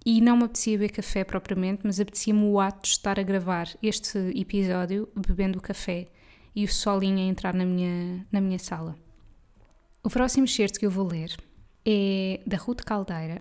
E 0.04 0.20
não 0.20 0.36
me 0.36 0.46
apetecia 0.46 0.76
beber 0.76 0.92
café 0.92 1.24
propriamente, 1.24 1.82
mas 1.84 2.00
apetecia-me 2.00 2.44
o 2.44 2.60
ato 2.60 2.82
de 2.82 2.88
estar 2.88 3.20
a 3.20 3.24
gravar 3.24 3.70
este 3.84 4.18
episódio 4.36 5.08
bebendo 5.16 5.62
café 5.62 6.08
e 6.56 6.66
o 6.66 6.74
solinho 6.74 7.20
a 7.20 7.30
entrar 7.30 7.54
na 7.54 7.64
minha, 7.64 8.26
na 8.32 8.42
minha 8.42 8.58
sala. 8.58 8.98
O 10.04 10.10
próximo 10.10 10.46
excerto 10.46 10.80
que 10.80 10.88
eu 10.88 10.90
vou 10.90 11.08
ler 11.08 11.38
é 11.86 12.42
da 12.48 12.58
Ruth 12.58 12.82
Caldeira, 12.82 13.40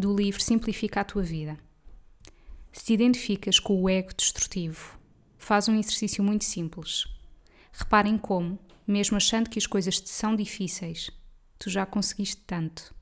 do 0.00 0.16
livro 0.16 0.40
Simplifica 0.40 1.02
a 1.02 1.04
Tua 1.04 1.22
Vida. 1.22 1.58
Se 2.72 2.86
te 2.86 2.94
identificas 2.94 3.58
com 3.58 3.82
o 3.82 3.86
ego 3.86 4.14
destrutivo, 4.16 4.98
faz 5.36 5.68
um 5.68 5.78
exercício 5.78 6.24
muito 6.24 6.44
simples. 6.44 7.04
Reparem 7.70 8.16
como, 8.16 8.58
mesmo 8.86 9.18
achando 9.18 9.50
que 9.50 9.58
as 9.58 9.66
coisas 9.66 10.00
te 10.00 10.08
são 10.08 10.34
difíceis, 10.34 11.10
tu 11.58 11.70
já 11.70 11.86
conseguiste 11.86 12.42
tanto. 12.46 12.94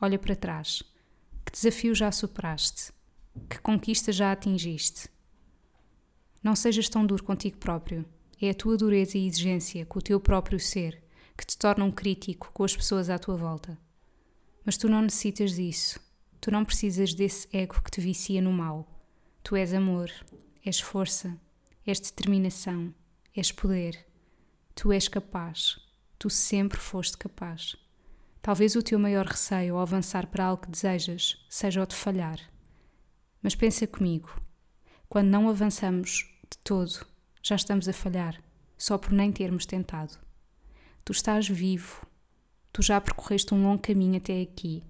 Olha 0.00 0.18
para 0.18 0.36
trás. 0.36 0.82
Que 1.44 1.52
desafio 1.52 1.94
já 1.94 2.10
superaste? 2.10 2.92
Que 3.48 3.58
conquista 3.58 4.12
já 4.12 4.32
atingiste? 4.32 5.08
Não 6.42 6.56
sejas 6.56 6.88
tão 6.88 7.06
duro 7.06 7.22
contigo 7.22 7.56
próprio. 7.58 8.04
É 8.40 8.50
a 8.50 8.54
tua 8.54 8.76
dureza 8.76 9.16
e 9.16 9.26
exigência 9.26 9.86
com 9.86 9.98
o 9.98 10.02
teu 10.02 10.18
próprio 10.18 10.58
ser 10.58 11.02
que 11.36 11.46
te 11.46 11.56
tornam 11.56 11.90
crítico 11.90 12.50
com 12.52 12.64
as 12.64 12.76
pessoas 12.76 13.08
à 13.08 13.18
tua 13.18 13.36
volta. 13.36 13.78
Mas 14.64 14.76
tu 14.76 14.88
não 14.88 15.02
necessitas 15.02 15.54
disso. 15.54 16.00
Tu 16.40 16.50
não 16.50 16.64
precisas 16.64 17.14
desse 17.14 17.48
ego 17.56 17.80
que 17.82 17.90
te 17.90 18.00
vicia 18.00 18.42
no 18.42 18.52
mal. 18.52 18.88
Tu 19.42 19.56
és 19.56 19.72
amor, 19.72 20.10
és 20.64 20.80
força, 20.80 21.36
és 21.86 22.00
determinação, 22.00 22.92
és 23.36 23.52
poder. 23.52 24.04
Tu 24.74 24.92
és 24.92 25.08
capaz. 25.08 25.78
Tu 26.18 26.28
sempre 26.30 26.78
foste 26.78 27.16
capaz. 27.16 27.76
Talvez 28.42 28.76
o 28.76 28.82
teu 28.82 28.98
maior 28.98 29.24
receio 29.24 29.76
ao 29.76 29.82
avançar 29.82 30.26
para 30.26 30.44
algo 30.44 30.62
que 30.62 30.70
desejas 30.70 31.42
seja 31.48 31.82
o 31.82 31.86
de 31.86 31.94
falhar. 31.94 32.38
Mas 33.40 33.54
pensa 33.54 33.86
comigo: 33.86 34.28
quando 35.08 35.28
não 35.28 35.48
avançamos 35.48 36.28
de 36.50 36.58
todo, 36.62 37.06
já 37.42 37.54
estamos 37.56 37.88
a 37.88 37.92
falhar, 37.92 38.42
só 38.76 38.98
por 38.98 39.12
nem 39.12 39.30
termos 39.32 39.64
tentado. 39.64 40.18
Tu 41.04 41.12
estás 41.12 41.48
vivo. 41.48 42.06
Tu 42.72 42.82
já 42.82 43.00
percorreste 43.00 43.54
um 43.54 43.62
longo 43.62 43.82
caminho 43.82 44.16
até 44.16 44.40
aqui. 44.42 44.82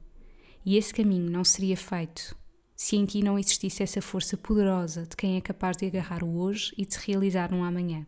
E 0.65 0.77
esse 0.77 0.95
caminho 0.95 1.31
não 1.31 1.45
seria 1.45 1.77
feito 1.77 2.37
se 2.83 2.97
em 2.97 3.07
ti 3.07 3.23
não 3.23 3.39
existisse 3.39 3.81
essa 3.81 4.03
força 4.03 4.37
poderosa 4.37 5.07
de 5.07 5.15
quem 5.15 5.37
é 5.37 5.41
capaz 5.41 5.77
de 5.77 5.87
agarrar 5.87 6.25
o 6.25 6.37
hoje 6.37 6.75
e 6.77 6.85
de 6.85 6.95
se 6.95 7.07
realizar 7.07 7.49
no 7.53 7.63
amanhã. 7.63 8.05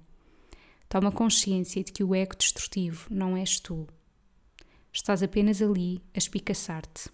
Toma 0.89 1.13
consciência 1.13 1.85
de 1.85 1.93
que 1.93 2.03
o 2.03 2.13
ego 2.13 2.35
destrutivo 2.37 3.07
não 3.09 3.37
és 3.37 3.61
tu. 3.61 3.87
Estás 4.95 5.23
apenas 5.23 5.61
ali 5.61 6.01
a 6.15 6.19
espicaçar-te. 6.19 7.11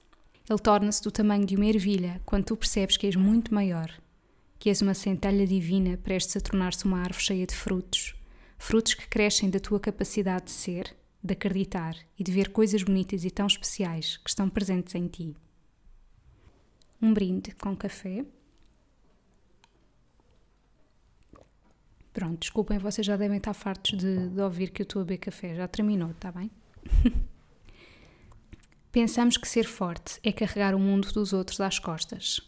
Ele 0.48 0.58
torna-se 0.60 1.02
do 1.02 1.10
tamanho 1.10 1.44
de 1.44 1.56
uma 1.56 1.66
ervilha 1.66 2.20
quando 2.24 2.44
tu 2.44 2.56
percebes 2.56 2.96
que 2.96 3.06
és 3.06 3.16
muito 3.16 3.52
maior, 3.52 3.90
que 4.58 4.68
és 4.68 4.80
uma 4.80 4.94
centelha 4.94 5.46
divina 5.46 5.96
prestes 5.96 6.36
a 6.36 6.40
tornar-se 6.40 6.84
uma 6.84 7.00
árvore 7.00 7.24
cheia 7.24 7.46
de 7.46 7.54
frutos 7.56 8.14
frutos 8.60 8.92
que 8.92 9.08
crescem 9.08 9.48
da 9.48 9.58
tua 9.58 9.80
capacidade 9.80 10.44
de 10.44 10.50
ser, 10.50 10.94
de 11.24 11.32
acreditar 11.32 11.96
e 12.16 12.22
de 12.22 12.30
ver 12.30 12.50
coisas 12.50 12.82
bonitas 12.82 13.24
e 13.24 13.30
tão 13.30 13.46
especiais 13.46 14.18
que 14.18 14.28
estão 14.28 14.50
presentes 14.50 14.94
em 14.94 15.08
ti. 15.08 15.34
Um 17.00 17.12
brinde 17.14 17.52
com 17.52 17.74
café. 17.74 18.24
Pronto, 22.12 22.40
desculpem, 22.40 22.78
vocês 22.78 23.06
já 23.06 23.16
devem 23.16 23.38
estar 23.38 23.54
fartos 23.54 23.98
de, 23.98 24.28
de 24.28 24.40
ouvir 24.40 24.70
que 24.70 24.82
eu 24.82 24.84
estou 24.84 25.00
a 25.00 25.04
beber 25.06 25.18
café. 25.18 25.54
Já 25.54 25.66
terminou, 25.66 26.10
está 26.10 26.30
bem? 26.30 26.50
Pensamos 28.92 29.36
que 29.36 29.46
ser 29.46 29.68
forte 29.68 30.18
é 30.20 30.32
carregar 30.32 30.74
o 30.74 30.78
mundo 30.80 31.12
dos 31.12 31.32
outros 31.32 31.60
às 31.60 31.78
costas, 31.78 32.40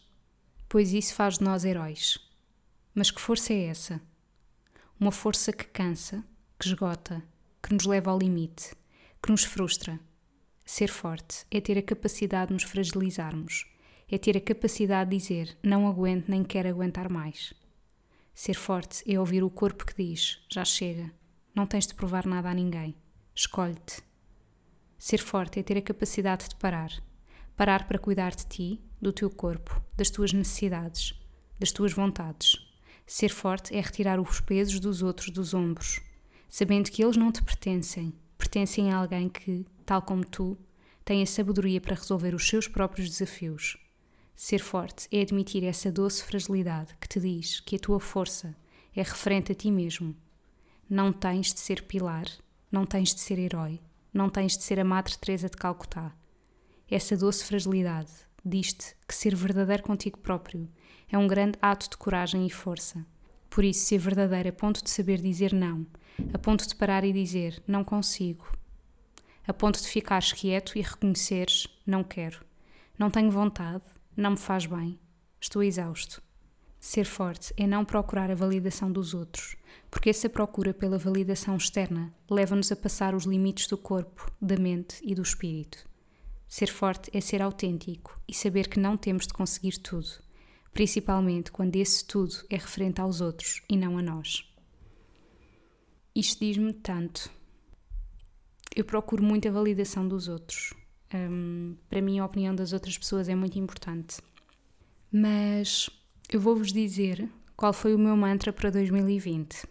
pois 0.68 0.92
isso 0.92 1.14
faz 1.14 1.38
de 1.38 1.44
nós 1.44 1.64
heróis. 1.64 2.18
Mas 2.92 3.12
que 3.12 3.20
força 3.20 3.52
é 3.52 3.66
essa? 3.66 4.02
Uma 4.98 5.12
força 5.12 5.52
que 5.52 5.66
cansa, 5.66 6.24
que 6.58 6.66
esgota, 6.66 7.22
que 7.62 7.72
nos 7.72 7.86
leva 7.86 8.10
ao 8.10 8.18
limite, 8.18 8.74
que 9.22 9.30
nos 9.30 9.44
frustra. 9.44 10.00
Ser 10.64 10.88
forte 10.88 11.46
é 11.48 11.60
ter 11.60 11.78
a 11.78 11.82
capacidade 11.82 12.48
de 12.48 12.54
nos 12.54 12.64
fragilizarmos, 12.64 13.64
é 14.10 14.18
ter 14.18 14.36
a 14.36 14.40
capacidade 14.40 15.10
de 15.10 15.18
dizer 15.18 15.56
não 15.62 15.86
aguento 15.86 16.28
nem 16.28 16.42
quero 16.42 16.68
aguentar 16.68 17.08
mais. 17.08 17.54
Ser 18.34 18.54
forte 18.54 19.04
é 19.06 19.16
ouvir 19.16 19.44
o 19.44 19.50
corpo 19.50 19.86
que 19.86 19.94
diz 19.94 20.40
já 20.50 20.64
chega, 20.64 21.12
não 21.54 21.68
tens 21.68 21.86
de 21.86 21.94
provar 21.94 22.26
nada 22.26 22.50
a 22.50 22.54
ninguém, 22.54 22.96
escolhe-te. 23.32 24.02
Ser 25.04 25.18
forte 25.18 25.58
é 25.58 25.64
ter 25.64 25.76
a 25.76 25.82
capacidade 25.82 26.48
de 26.48 26.54
parar, 26.54 26.92
parar 27.56 27.88
para 27.88 27.98
cuidar 27.98 28.36
de 28.36 28.46
ti, 28.46 28.80
do 29.00 29.12
teu 29.12 29.28
corpo, 29.28 29.82
das 29.96 30.10
tuas 30.10 30.32
necessidades, 30.32 31.20
das 31.58 31.72
tuas 31.72 31.92
vontades 31.92 32.72
Ser 33.04 33.30
forte 33.30 33.74
é 33.74 33.80
retirar 33.80 34.20
os 34.20 34.40
pesos 34.40 34.78
dos 34.78 35.02
outros 35.02 35.30
dos 35.30 35.54
ombros, 35.54 36.00
sabendo 36.48 36.88
que 36.88 37.02
eles 37.02 37.16
não 37.16 37.32
te 37.32 37.42
pertencem, 37.42 38.14
pertencem 38.38 38.92
a 38.92 38.98
alguém 38.98 39.28
que, 39.28 39.66
tal 39.84 40.02
como 40.02 40.24
tu, 40.24 40.56
tem 41.04 41.20
a 41.20 41.26
sabedoria 41.26 41.80
para 41.80 41.96
resolver 41.96 42.32
os 42.32 42.48
seus 42.48 42.68
próprios 42.68 43.10
desafios. 43.10 43.76
Ser 44.36 44.60
forte 44.60 45.08
é 45.10 45.20
admitir 45.20 45.64
essa 45.64 45.90
doce 45.90 46.22
fragilidade 46.22 46.96
que 47.00 47.08
te 47.08 47.18
diz 47.18 47.58
que 47.58 47.74
a 47.74 47.80
tua 47.80 47.98
força 47.98 48.54
é 48.94 49.02
referente 49.02 49.50
a 49.50 49.54
ti 49.56 49.68
mesmo. 49.68 50.14
não 50.88 51.12
tens 51.12 51.52
de 51.52 51.58
ser 51.58 51.82
pilar, 51.88 52.26
não 52.70 52.86
tens 52.86 53.12
de 53.12 53.20
ser 53.20 53.40
herói, 53.40 53.80
não 54.12 54.28
tens 54.28 54.56
de 54.56 54.62
ser 54.62 54.78
a 54.78 54.84
Madre 54.84 55.16
Teresa 55.16 55.48
de 55.48 55.56
Calcutá. 55.56 56.12
Essa 56.90 57.16
doce 57.16 57.44
fragilidade 57.44 58.10
diz-te 58.44 58.94
que 59.08 59.14
ser 59.14 59.34
verdadeiro 59.34 59.82
contigo 59.82 60.18
próprio 60.18 60.68
é 61.10 61.16
um 61.16 61.26
grande 61.26 61.58
ato 61.62 61.88
de 61.88 61.96
coragem 61.96 62.46
e 62.46 62.50
força. 62.50 63.04
Por 63.48 63.64
isso, 63.64 63.86
ser 63.86 63.98
verdadeiro 63.98 64.48
a 64.48 64.52
ponto 64.52 64.82
de 64.82 64.90
saber 64.90 65.20
dizer 65.20 65.52
não, 65.52 65.86
a 66.32 66.38
ponto 66.38 66.66
de 66.66 66.74
parar 66.74 67.04
e 67.04 67.12
dizer 67.12 67.62
não 67.66 67.84
consigo, 67.84 68.50
a 69.46 69.52
ponto 69.52 69.80
de 69.80 69.88
ficares 69.88 70.32
quieto 70.32 70.76
e 70.76 70.82
reconheceres 70.82 71.66
não 71.86 72.04
quero, 72.04 72.44
não 72.98 73.10
tenho 73.10 73.30
vontade, 73.30 73.84
não 74.16 74.32
me 74.32 74.38
faz 74.38 74.66
bem, 74.66 74.98
estou 75.40 75.62
exausto. 75.62 76.22
Ser 76.84 77.04
forte 77.04 77.54
é 77.56 77.64
não 77.64 77.84
procurar 77.84 78.28
a 78.28 78.34
validação 78.34 78.90
dos 78.90 79.14
outros, 79.14 79.54
porque 79.88 80.10
essa 80.10 80.28
procura 80.28 80.74
pela 80.74 80.98
validação 80.98 81.56
externa 81.56 82.12
leva-nos 82.28 82.72
a 82.72 82.76
passar 82.76 83.14
os 83.14 83.22
limites 83.22 83.68
do 83.68 83.78
corpo, 83.78 84.28
da 84.42 84.56
mente 84.56 84.96
e 85.00 85.14
do 85.14 85.22
espírito. 85.22 85.88
Ser 86.48 86.66
forte 86.66 87.08
é 87.16 87.20
ser 87.20 87.40
autêntico 87.40 88.20
e 88.26 88.34
saber 88.34 88.66
que 88.66 88.80
não 88.80 88.96
temos 88.96 89.28
de 89.28 89.32
conseguir 89.32 89.78
tudo, 89.78 90.08
principalmente 90.72 91.52
quando 91.52 91.76
esse 91.76 92.04
tudo 92.04 92.34
é 92.50 92.56
referente 92.56 93.00
aos 93.00 93.20
outros 93.20 93.62
e 93.70 93.76
não 93.76 93.96
a 93.96 94.02
nós. 94.02 94.44
Isto 96.12 96.44
diz-me 96.44 96.72
tanto. 96.72 97.30
Eu 98.74 98.84
procuro 98.84 99.22
muito 99.22 99.46
a 99.46 99.52
validação 99.52 100.08
dos 100.08 100.26
outros. 100.26 100.74
Um, 101.14 101.76
para 101.88 102.02
mim, 102.02 102.18
a 102.18 102.26
opinião 102.26 102.56
das 102.56 102.72
outras 102.72 102.98
pessoas 102.98 103.28
é 103.28 103.36
muito 103.36 103.56
importante. 103.56 104.20
Mas 105.12 105.88
eu 106.32 106.40
vou-vos 106.40 106.72
dizer 106.72 107.28
qual 107.56 107.72
foi 107.72 107.94
o 107.94 107.98
meu 107.98 108.16
mantra 108.16 108.52
para 108.52 108.70
2020. 108.70 109.66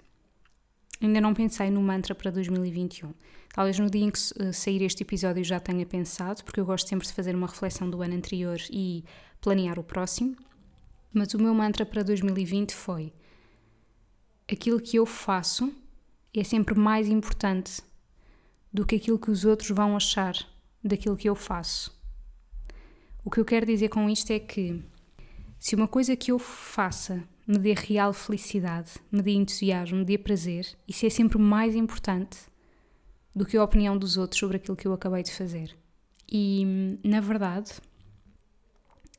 Ainda 1.01 1.19
não 1.19 1.33
pensei 1.33 1.71
no 1.71 1.81
mantra 1.81 2.13
para 2.13 2.29
2021. 2.29 3.13
Talvez 3.53 3.79
no 3.79 3.89
dia 3.89 4.05
em 4.05 4.11
que 4.11 4.19
eh, 4.39 4.51
sair 4.51 4.83
este 4.83 5.01
episódio 5.01 5.43
já 5.43 5.59
tenha 5.59 5.85
pensado, 5.85 6.43
porque 6.43 6.59
eu 6.59 6.65
gosto 6.65 6.87
sempre 6.87 7.07
de 7.07 7.13
fazer 7.13 7.35
uma 7.35 7.47
reflexão 7.47 7.89
do 7.89 8.01
ano 8.01 8.15
anterior 8.15 8.59
e 8.69 9.03
planear 9.41 9.79
o 9.79 9.83
próximo. 9.83 10.35
Mas 11.11 11.33
o 11.33 11.39
meu 11.39 11.53
mantra 11.53 11.85
para 11.85 12.03
2020 12.03 12.75
foi: 12.75 13.11
aquilo 14.49 14.79
que 14.79 14.97
eu 14.97 15.05
faço 15.05 15.73
é 16.33 16.43
sempre 16.43 16.75
mais 16.75 17.09
importante 17.09 17.81
do 18.71 18.85
que 18.85 18.95
aquilo 18.95 19.19
que 19.19 19.31
os 19.31 19.43
outros 19.43 19.71
vão 19.71 19.95
achar 19.95 20.35
daquilo 20.83 21.17
que 21.17 21.27
eu 21.27 21.35
faço. 21.35 21.99
O 23.25 23.31
que 23.31 23.39
eu 23.39 23.45
quero 23.45 23.65
dizer 23.65 23.89
com 23.89 24.09
isto 24.09 24.31
é 24.31 24.39
que 24.39 24.81
se 25.61 25.75
uma 25.75 25.87
coisa 25.87 26.15
que 26.15 26.31
eu 26.31 26.39
faça 26.39 27.23
me 27.45 27.59
dê 27.59 27.75
real 27.75 28.11
felicidade, 28.13 28.93
me 29.11 29.21
dê 29.21 29.33
entusiasmo, 29.33 29.99
me 29.99 30.03
dê 30.03 30.17
prazer, 30.17 30.75
isso 30.87 31.05
é 31.05 31.09
sempre 31.11 31.37
mais 31.37 31.75
importante 31.75 32.39
do 33.35 33.45
que 33.45 33.55
a 33.55 33.63
opinião 33.63 33.95
dos 33.95 34.17
outros 34.17 34.39
sobre 34.39 34.57
aquilo 34.57 34.75
que 34.75 34.87
eu 34.87 34.93
acabei 34.93 35.21
de 35.21 35.31
fazer. 35.31 35.77
E, 36.27 36.97
na 37.03 37.21
verdade, 37.21 37.73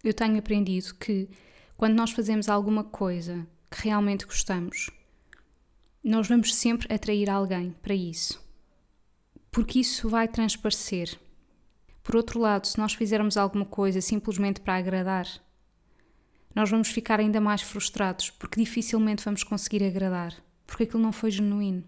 eu 0.03 0.13
tenho 0.13 0.37
aprendido 0.37 0.97
que 0.97 1.29
quando 1.77 1.95
nós 1.95 2.11
fazemos 2.11 2.49
alguma 2.49 2.83
coisa 2.83 3.47
que 3.71 3.85
realmente 3.85 4.27
gostamos, 4.27 4.91
nós 6.03 6.27
vamos 6.27 6.53
sempre 6.57 6.93
atrair 6.93 7.31
alguém 7.31 7.71
para 7.81 7.95
isso. 7.95 8.43
Porque 9.49 9.79
isso 9.79 10.09
vai 10.09 10.27
transparecer. 10.27 11.17
Por 12.03 12.17
outro 12.17 12.41
lado, 12.41 12.67
se 12.67 12.79
nós 12.79 12.95
fizermos 12.95 13.37
alguma 13.37 13.65
coisa 13.65 14.01
simplesmente 14.01 14.61
para 14.61 14.75
agradar, 14.75 15.29
nós 16.55 16.71
vamos 16.71 16.89
ficar 16.89 17.21
ainda 17.21 17.41
mais 17.41 17.63
frustrados 17.63 18.31
porque 18.31 18.61
dificilmente 18.61 19.25
vamos 19.25 19.43
conseguir 19.43 19.85
agradar, 19.85 20.35
porque 20.67 20.85
aquilo 20.85 21.03
não 21.03 21.13
foi 21.13 21.31
genuíno. 21.31 21.85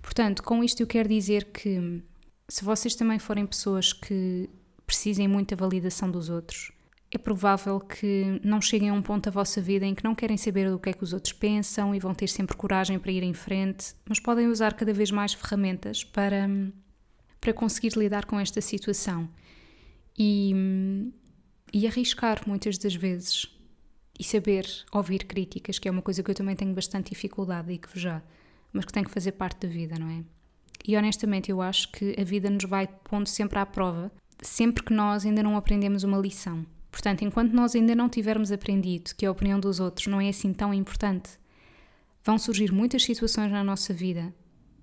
Portanto, 0.00 0.42
com 0.42 0.62
isto 0.62 0.80
eu 0.80 0.86
quero 0.86 1.08
dizer 1.08 1.46
que 1.46 2.02
se 2.48 2.64
vocês 2.64 2.94
também 2.94 3.18
forem 3.18 3.46
pessoas 3.46 3.92
que 3.92 4.48
precisem 4.86 5.26
muito 5.26 5.54
da 5.54 5.56
validação 5.56 6.10
dos 6.10 6.28
outros, 6.28 6.72
é 7.10 7.18
provável 7.18 7.78
que 7.78 8.40
não 8.42 8.60
cheguem 8.60 8.88
a 8.88 8.92
um 8.92 9.02
ponto 9.02 9.24
da 9.24 9.30
vossa 9.30 9.60
vida 9.60 9.84
em 9.84 9.94
que 9.94 10.02
não 10.02 10.14
querem 10.14 10.36
saber 10.36 10.70
do 10.70 10.78
que 10.78 10.90
é 10.90 10.92
que 10.92 11.04
os 11.04 11.12
outros 11.12 11.32
pensam 11.32 11.94
e 11.94 11.98
vão 11.98 12.14
ter 12.14 12.26
sempre 12.26 12.56
coragem 12.56 12.98
para 12.98 13.12
ir 13.12 13.22
em 13.22 13.34
frente, 13.34 13.94
mas 14.08 14.18
podem 14.18 14.48
usar 14.48 14.74
cada 14.74 14.92
vez 14.92 15.10
mais 15.10 15.34
ferramentas 15.34 16.02
para, 16.02 16.48
para 17.40 17.52
conseguir 17.52 17.92
lidar 17.96 18.24
com 18.24 18.40
esta 18.40 18.60
situação 18.62 19.28
e, 20.18 20.54
e 21.72 21.86
arriscar 21.86 22.42
muitas 22.46 22.78
das 22.78 22.94
vezes 22.94 23.46
e 24.22 24.24
saber 24.24 24.64
ouvir 24.92 25.24
críticas, 25.24 25.80
que 25.80 25.88
é 25.88 25.90
uma 25.90 26.00
coisa 26.00 26.22
que 26.22 26.30
eu 26.30 26.34
também 26.36 26.54
tenho 26.54 26.72
bastante 26.72 27.10
dificuldade 27.10 27.72
e 27.72 27.76
que 27.76 27.98
já, 27.98 28.22
mas 28.72 28.84
que 28.84 28.92
tem 28.92 29.02
que 29.02 29.10
fazer 29.10 29.32
parte 29.32 29.66
da 29.66 29.72
vida, 29.72 29.98
não 29.98 30.08
é? 30.08 30.22
E 30.86 30.96
honestamente 30.96 31.50
eu 31.50 31.60
acho 31.60 31.90
que 31.90 32.14
a 32.16 32.22
vida 32.22 32.48
nos 32.48 32.62
vai 32.62 32.86
pondo 32.86 33.28
sempre 33.28 33.58
à 33.58 33.66
prova, 33.66 34.12
sempre 34.40 34.84
que 34.84 34.92
nós 34.92 35.26
ainda 35.26 35.42
não 35.42 35.56
aprendemos 35.56 36.04
uma 36.04 36.18
lição. 36.18 36.64
Portanto, 36.88 37.22
enquanto 37.22 37.52
nós 37.52 37.74
ainda 37.74 37.96
não 37.96 38.08
tivermos 38.08 38.52
aprendido 38.52 39.12
que 39.16 39.26
a 39.26 39.30
opinião 39.32 39.58
dos 39.58 39.80
outros 39.80 40.06
não 40.06 40.20
é 40.20 40.28
assim 40.28 40.52
tão 40.52 40.72
importante, 40.72 41.30
vão 42.22 42.38
surgir 42.38 42.70
muitas 42.70 43.02
situações 43.02 43.50
na 43.50 43.64
nossa 43.64 43.92
vida 43.92 44.32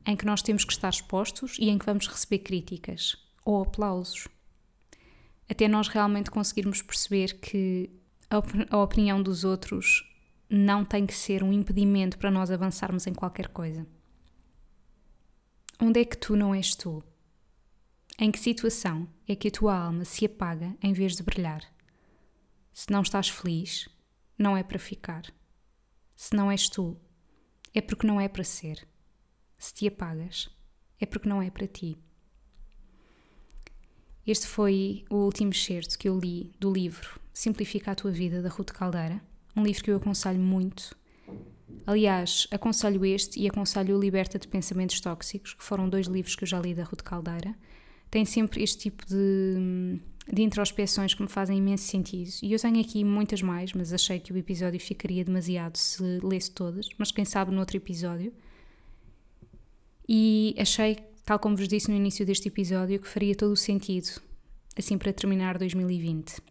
em 0.05 0.17
que 0.17 0.25
nós 0.25 0.41
temos 0.41 0.65
que 0.65 0.73
estar 0.73 0.89
expostos 0.89 1.55
e 1.57 1.69
em 1.69 1.77
que 1.77 1.85
vamos 1.85 2.09
receber 2.09 2.39
críticas 2.39 3.15
ou 3.45 3.61
aplausos. 3.61 4.27
Até 5.49 5.65
nós 5.69 5.87
realmente 5.87 6.29
conseguirmos 6.29 6.81
perceber 6.81 7.39
que 7.39 7.89
a 8.29 8.77
opinião 8.77 9.21
dos 9.21 9.43
outros 9.43 10.05
não 10.47 10.85
tem 10.85 11.05
que 11.05 11.15
ser 11.15 11.43
um 11.43 11.51
impedimento 11.51 12.17
para 12.17 12.29
nós 12.29 12.51
avançarmos 12.51 13.07
em 13.07 13.13
qualquer 13.13 13.47
coisa. 13.47 13.87
Onde 15.81 16.01
é 16.01 16.05
que 16.05 16.17
tu 16.17 16.35
não 16.35 16.53
és 16.53 16.75
tu? 16.75 17.03
Em 18.19 18.31
que 18.31 18.37
situação 18.37 19.07
é 19.27 19.35
que 19.35 19.47
a 19.47 19.51
tua 19.51 19.75
alma 19.75 20.05
se 20.05 20.25
apaga 20.25 20.75
em 20.83 20.93
vez 20.93 21.15
de 21.15 21.23
brilhar? 21.23 21.63
Se 22.71 22.91
não 22.91 23.01
estás 23.01 23.29
feliz, 23.29 23.89
não 24.37 24.55
é 24.55 24.61
para 24.61 24.77
ficar. 24.77 25.23
Se 26.15 26.35
não 26.35 26.51
és 26.51 26.69
tu, 26.69 26.99
é 27.73 27.81
porque 27.81 28.05
não 28.05 28.21
é 28.21 28.27
para 28.27 28.43
ser. 28.43 28.87
Se 29.57 29.73
te 29.73 29.87
apagas, 29.87 30.49
é 30.99 31.05
porque 31.05 31.27
não 31.27 31.41
é 31.41 31.49
para 31.49 31.67
ti. 31.67 31.97
Este 34.27 34.45
foi 34.45 35.05
o 35.09 35.15
último 35.15 35.51
excerto 35.51 35.97
que 35.97 36.07
eu 36.07 36.19
li 36.19 36.53
do 36.59 36.71
livro 36.71 37.19
Simplifica 37.39 37.91
a 37.91 37.95
Tua 37.95 38.11
Vida, 38.11 38.41
da 38.41 38.49
Ruth 38.49 38.71
Caldeira, 38.71 39.21
um 39.55 39.63
livro 39.63 39.81
que 39.81 39.89
eu 39.89 39.95
aconselho 39.95 40.41
muito. 40.41 40.93
Aliás, 41.87 42.49
aconselho 42.51 43.05
este 43.05 43.39
e 43.39 43.47
aconselho 43.47 43.95
o 43.95 43.99
Liberta 44.01 44.37
de 44.37 44.45
Pensamentos 44.45 44.99
Tóxicos, 44.99 45.53
que 45.53 45.63
foram 45.63 45.87
dois 45.87 46.05
livros 46.07 46.35
que 46.35 46.43
eu 46.43 46.47
já 46.49 46.59
li 46.59 46.73
da 46.73 46.83
Ruth 46.83 47.01
Caldeira. 47.01 47.55
Tem 48.11 48.25
sempre 48.25 48.61
este 48.61 48.79
tipo 48.79 49.05
de, 49.05 50.01
de 50.29 50.41
introspeções 50.41 51.13
que 51.13 51.21
me 51.21 51.29
fazem 51.29 51.59
imenso 51.59 51.85
sentido. 51.85 52.29
E 52.43 52.51
eu 52.51 52.59
tenho 52.59 52.81
aqui 52.81 53.05
muitas 53.05 53.41
mais, 53.41 53.71
mas 53.71 53.93
achei 53.93 54.19
que 54.19 54.33
o 54.33 54.37
episódio 54.37 54.77
ficaria 54.77 55.23
demasiado 55.23 55.77
se 55.77 56.03
lesse 56.21 56.51
todas, 56.51 56.89
mas 56.97 57.09
quem 57.09 57.23
sabe 57.23 57.53
no 57.53 57.61
outro 57.61 57.77
episódio. 57.77 58.33
E 60.09 60.53
achei 60.59 60.97
tal 61.23 61.39
como 61.39 61.55
vos 61.55 61.69
disse 61.69 61.89
no 61.89 61.95
início 61.95 62.25
deste 62.25 62.49
episódio, 62.49 62.99
que 62.99 63.07
faria 63.07 63.33
todo 63.33 63.53
o 63.53 63.55
sentido, 63.57 64.09
assim 64.75 64.97
para 64.97 65.13
terminar 65.13 65.57
2020. 65.57 66.48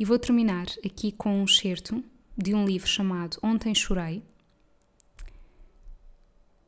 E 0.00 0.04
vou 0.06 0.18
terminar 0.18 0.64
aqui 0.82 1.12
com 1.12 1.42
um 1.42 1.44
excerto 1.44 2.02
de 2.34 2.54
um 2.54 2.64
livro 2.64 2.88
chamado 2.88 3.36
Ontem 3.42 3.74
Chorei, 3.74 4.24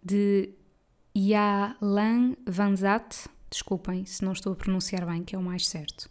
de 0.03 0.51
Yalan 1.17 2.37
Vanzat, 2.47 3.31
desculpem 3.49 4.05
se 4.05 4.23
não 4.23 4.33
estou 4.33 4.53
a 4.53 4.57
pronunciar 4.57 5.07
bem, 5.07 5.25
que 5.25 5.35
é 5.35 5.39
o 5.39 5.43
mais 5.43 5.67
certo. 5.67 6.11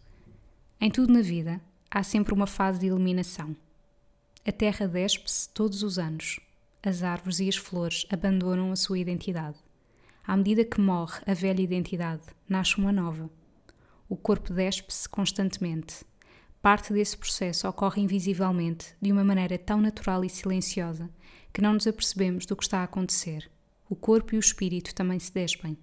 Em 0.79 0.89
tudo 0.89 1.13
na 1.13 1.21
vida 1.21 1.61
há 1.91 2.01
sempre 2.01 2.33
uma 2.33 2.47
fase 2.47 2.79
de 2.79 2.87
eliminação. 2.87 3.55
A 4.43 4.51
terra 4.51 4.87
despe-se 4.87 5.47
todos 5.49 5.83
os 5.83 5.99
anos. 5.99 6.39
As 6.81 7.03
árvores 7.03 7.39
e 7.39 7.47
as 7.47 7.55
flores 7.55 8.03
abandonam 8.09 8.71
a 8.71 8.75
sua 8.75 8.97
identidade. 8.97 9.59
À 10.25 10.35
medida 10.35 10.65
que 10.65 10.81
morre 10.81 11.21
a 11.27 11.35
velha 11.35 11.61
identidade, 11.61 12.23
nasce 12.49 12.79
uma 12.79 12.91
nova. 12.91 13.29
O 14.09 14.17
corpo 14.17 14.51
despe-se 14.51 15.07
constantemente. 15.07 16.03
Parte 16.61 16.93
desse 16.93 17.17
processo 17.17 17.67
ocorre 17.67 18.03
invisivelmente, 18.03 18.93
de 19.01 19.11
uma 19.11 19.23
maneira 19.23 19.57
tão 19.57 19.81
natural 19.81 20.23
e 20.23 20.29
silenciosa, 20.29 21.09
que 21.51 21.59
não 21.59 21.73
nos 21.73 21.87
apercebemos 21.87 22.45
do 22.45 22.55
que 22.55 22.63
está 22.63 22.81
a 22.81 22.83
acontecer. 22.83 23.49
O 23.89 23.95
corpo 23.95 24.35
e 24.35 24.37
o 24.37 24.39
espírito 24.39 24.93
também 24.93 25.17
se 25.17 25.33
despem. 25.33 25.75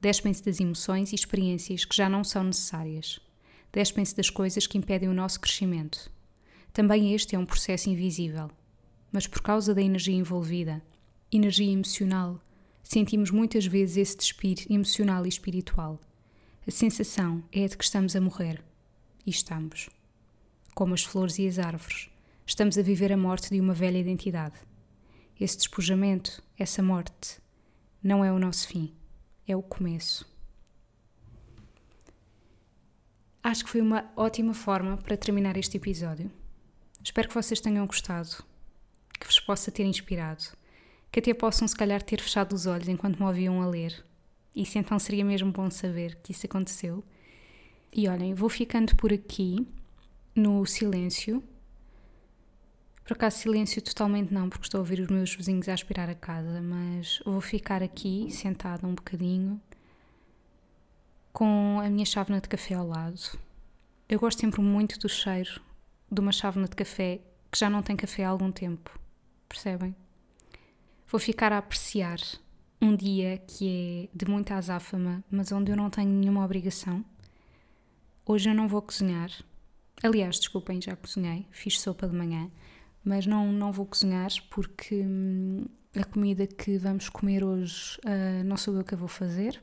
Despem-se 0.00 0.44
das 0.44 0.60
emoções 0.60 1.10
e 1.10 1.16
experiências 1.16 1.84
que 1.84 1.96
já 1.96 2.08
não 2.08 2.22
são 2.22 2.44
necessárias. 2.44 3.18
Despem-se 3.72 4.16
das 4.16 4.30
coisas 4.30 4.68
que 4.68 4.78
impedem 4.78 5.08
o 5.08 5.14
nosso 5.14 5.40
crescimento. 5.40 6.10
Também 6.72 7.12
este 7.12 7.34
é 7.34 7.38
um 7.38 7.44
processo 7.44 7.90
invisível. 7.90 8.50
Mas 9.10 9.26
por 9.26 9.42
causa 9.42 9.74
da 9.74 9.82
energia 9.82 10.14
envolvida, 10.14 10.80
energia 11.30 11.72
emocional, 11.72 12.40
sentimos 12.84 13.32
muitas 13.32 13.66
vezes 13.66 13.96
esse 13.96 14.16
despir 14.16 14.64
emocional 14.70 15.26
e 15.26 15.28
espiritual. 15.28 16.00
A 16.66 16.70
sensação 16.70 17.42
é 17.50 17.64
a 17.64 17.68
de 17.68 17.76
que 17.76 17.84
estamos 17.84 18.14
a 18.14 18.20
morrer. 18.20 18.62
E 19.26 19.30
estamos. 19.30 19.90
Como 20.74 20.94
as 20.94 21.04
flores 21.04 21.38
e 21.38 21.46
as 21.46 21.58
árvores, 21.58 22.08
estamos 22.46 22.78
a 22.78 22.82
viver 22.82 23.12
a 23.12 23.16
morte 23.16 23.50
de 23.50 23.60
uma 23.60 23.74
velha 23.74 23.98
identidade. 23.98 24.56
esse 25.38 25.56
despojamento, 25.56 26.42
essa 26.58 26.82
morte, 26.82 27.40
não 28.02 28.24
é 28.24 28.30
o 28.32 28.38
nosso 28.38 28.68
fim, 28.68 28.94
é 29.46 29.56
o 29.56 29.62
começo. 29.62 30.28
Acho 33.42 33.64
que 33.64 33.70
foi 33.70 33.80
uma 33.80 34.10
ótima 34.16 34.52
forma 34.52 34.98
para 34.98 35.16
terminar 35.16 35.56
este 35.56 35.78
episódio. 35.78 36.30
Espero 37.02 37.28
que 37.28 37.34
vocês 37.34 37.58
tenham 37.58 37.86
gostado, 37.86 38.44
que 39.18 39.26
vos 39.26 39.40
possa 39.40 39.72
ter 39.72 39.84
inspirado, 39.84 40.44
que 41.10 41.20
até 41.20 41.32
possam, 41.32 41.66
se 41.66 41.74
calhar, 41.74 42.02
ter 42.02 42.20
fechado 42.20 42.52
os 42.52 42.66
olhos 42.66 42.88
enquanto 42.88 43.18
me 43.18 43.24
ouviam 43.24 43.62
a 43.62 43.66
ler. 43.66 44.04
Isso 44.54 44.78
então 44.78 44.98
seria 44.98 45.24
mesmo 45.24 45.50
bom 45.50 45.70
saber 45.70 46.16
que 46.22 46.32
isso 46.32 46.44
aconteceu. 46.44 47.02
E 47.92 48.08
olhem, 48.08 48.34
vou 48.34 48.48
ficando 48.48 48.94
por 48.96 49.12
aqui, 49.12 49.66
no 50.34 50.64
silêncio. 50.66 51.42
Por 53.04 53.14
acaso, 53.14 53.38
silêncio 53.38 53.82
totalmente 53.82 54.32
não, 54.32 54.48
porque 54.48 54.66
estou 54.66 54.78
a 54.78 54.82
ouvir 54.82 55.00
os 55.00 55.08
meus 55.08 55.34
vizinhos 55.34 55.68
a 55.68 55.74
aspirar 55.74 56.08
a 56.08 56.14
casa, 56.14 56.60
mas 56.60 57.20
vou 57.24 57.40
ficar 57.40 57.82
aqui, 57.82 58.30
sentada 58.30 58.86
um 58.86 58.94
bocadinho, 58.94 59.60
com 61.32 61.80
a 61.84 61.90
minha 61.90 62.04
chávena 62.04 62.40
de 62.40 62.48
café 62.48 62.74
ao 62.74 62.86
lado. 62.86 63.20
Eu 64.08 64.18
gosto 64.18 64.40
sempre 64.40 64.60
muito 64.60 64.98
do 64.98 65.08
cheiro 65.08 65.60
de 66.10 66.20
uma 66.20 66.32
chávena 66.32 66.68
de 66.68 66.76
café 66.76 67.20
que 67.50 67.58
já 67.58 67.68
não 67.68 67.82
tem 67.82 67.96
café 67.96 68.24
há 68.24 68.28
algum 68.28 68.50
tempo. 68.52 68.98
Percebem? 69.48 69.94
Vou 71.08 71.18
ficar 71.18 71.52
a 71.52 71.58
apreciar 71.58 72.18
um 72.80 72.94
dia 72.94 73.38
que 73.38 74.08
é 74.12 74.16
de 74.16 74.26
muita 74.30 74.54
azáfama, 74.54 75.24
mas 75.30 75.50
onde 75.52 75.70
eu 75.72 75.76
não 75.76 75.90
tenho 75.90 76.10
nenhuma 76.10 76.44
obrigação. 76.44 77.04
Hoje 78.24 78.48
eu 78.48 78.54
não 78.54 78.68
vou 78.68 78.80
cozinhar. 78.80 79.30
Aliás, 80.02 80.38
desculpem, 80.38 80.80
já 80.80 80.96
cozinhei, 80.96 81.46
fiz 81.50 81.80
sopa 81.80 82.08
de 82.08 82.16
manhã, 82.16 82.50
mas 83.04 83.26
não, 83.26 83.52
não 83.52 83.70
vou 83.70 83.84
cozinhar 83.84 84.30
porque 84.48 85.02
hum, 85.02 85.66
a 85.94 86.04
comida 86.04 86.46
que 86.46 86.78
vamos 86.78 87.08
comer 87.08 87.44
hoje 87.44 87.98
uh, 88.04 88.44
não 88.44 88.56
sou 88.56 88.74
eu 88.76 88.84
que 88.84 88.94
a 88.94 88.96
vou 88.96 89.08
fazer. 89.08 89.60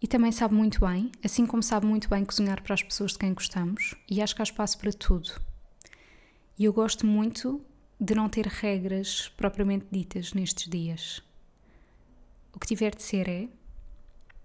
E 0.00 0.06
também 0.06 0.30
sabe 0.30 0.54
muito 0.54 0.78
bem, 0.80 1.10
assim 1.24 1.46
como 1.46 1.62
sabe 1.62 1.86
muito 1.86 2.08
bem 2.08 2.24
cozinhar 2.24 2.62
para 2.62 2.74
as 2.74 2.82
pessoas 2.82 3.12
de 3.12 3.18
quem 3.18 3.32
gostamos, 3.32 3.94
e 4.08 4.20
acho 4.20 4.34
que 4.34 4.42
há 4.42 4.44
espaço 4.44 4.78
para 4.78 4.92
tudo. 4.92 5.30
E 6.58 6.64
eu 6.64 6.72
gosto 6.72 7.06
muito 7.06 7.64
de 7.98 8.14
não 8.14 8.28
ter 8.28 8.46
regras 8.46 9.28
propriamente 9.36 9.86
ditas 9.90 10.34
nestes 10.34 10.68
dias. 10.68 11.22
O 12.54 12.60
que 12.60 12.66
tiver 12.66 12.94
de 12.94 13.02
ser 13.02 13.28
é, 13.28 13.48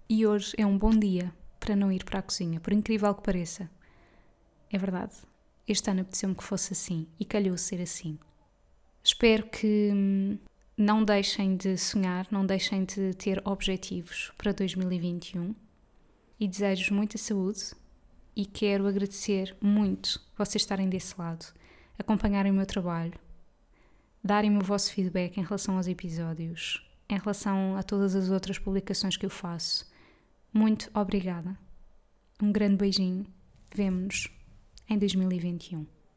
e 0.08 0.26
hoje 0.26 0.54
é 0.56 0.66
um 0.66 0.76
bom 0.76 0.90
dia 0.90 1.32
para 1.60 1.76
não 1.76 1.92
ir 1.92 2.04
para 2.04 2.18
a 2.18 2.22
cozinha, 2.22 2.58
por 2.58 2.72
incrível 2.72 3.14
que 3.14 3.22
pareça. 3.22 3.70
É 4.72 4.78
verdade, 4.78 5.12
este 5.68 5.90
ano 5.90 6.00
apeteceu-me 6.00 6.34
que 6.34 6.42
fosse 6.42 6.72
assim 6.72 7.06
e 7.20 7.26
calhou 7.26 7.58
ser 7.58 7.80
assim. 7.80 8.18
Espero 9.04 9.46
que 9.46 9.90
hum, 9.92 10.38
não 10.76 11.04
deixem 11.04 11.56
de 11.56 11.76
sonhar, 11.76 12.26
não 12.30 12.46
deixem 12.46 12.84
de 12.84 13.12
ter 13.14 13.42
objetivos 13.44 14.32
para 14.38 14.52
2021 14.52 15.54
e 16.40 16.48
desejo 16.48 16.94
muita 16.94 17.18
saúde 17.18 17.74
e 18.34 18.46
quero 18.46 18.86
agradecer 18.86 19.54
muito 19.60 20.20
vocês 20.38 20.62
estarem 20.62 20.88
desse 20.88 21.14
lado, 21.18 21.44
acompanharem 21.98 22.50
o 22.50 22.54
meu 22.54 22.64
trabalho, 22.64 23.18
darem-me 24.24 24.58
o 24.58 24.64
vosso 24.64 24.92
feedback 24.94 25.36
em 25.36 25.44
relação 25.44 25.76
aos 25.76 25.86
episódios, 25.86 26.82
em 27.10 27.18
relação 27.18 27.76
a 27.76 27.82
todas 27.82 28.14
as 28.14 28.30
outras 28.30 28.58
publicações 28.58 29.18
que 29.18 29.26
eu 29.26 29.30
faço. 29.30 29.86
Muito 30.50 30.90
obrigada. 30.94 31.58
Um 32.42 32.50
grande 32.50 32.76
beijinho. 32.76 33.26
Vemo-nos 33.74 34.28
em 34.92 34.98
2021. 34.98 36.01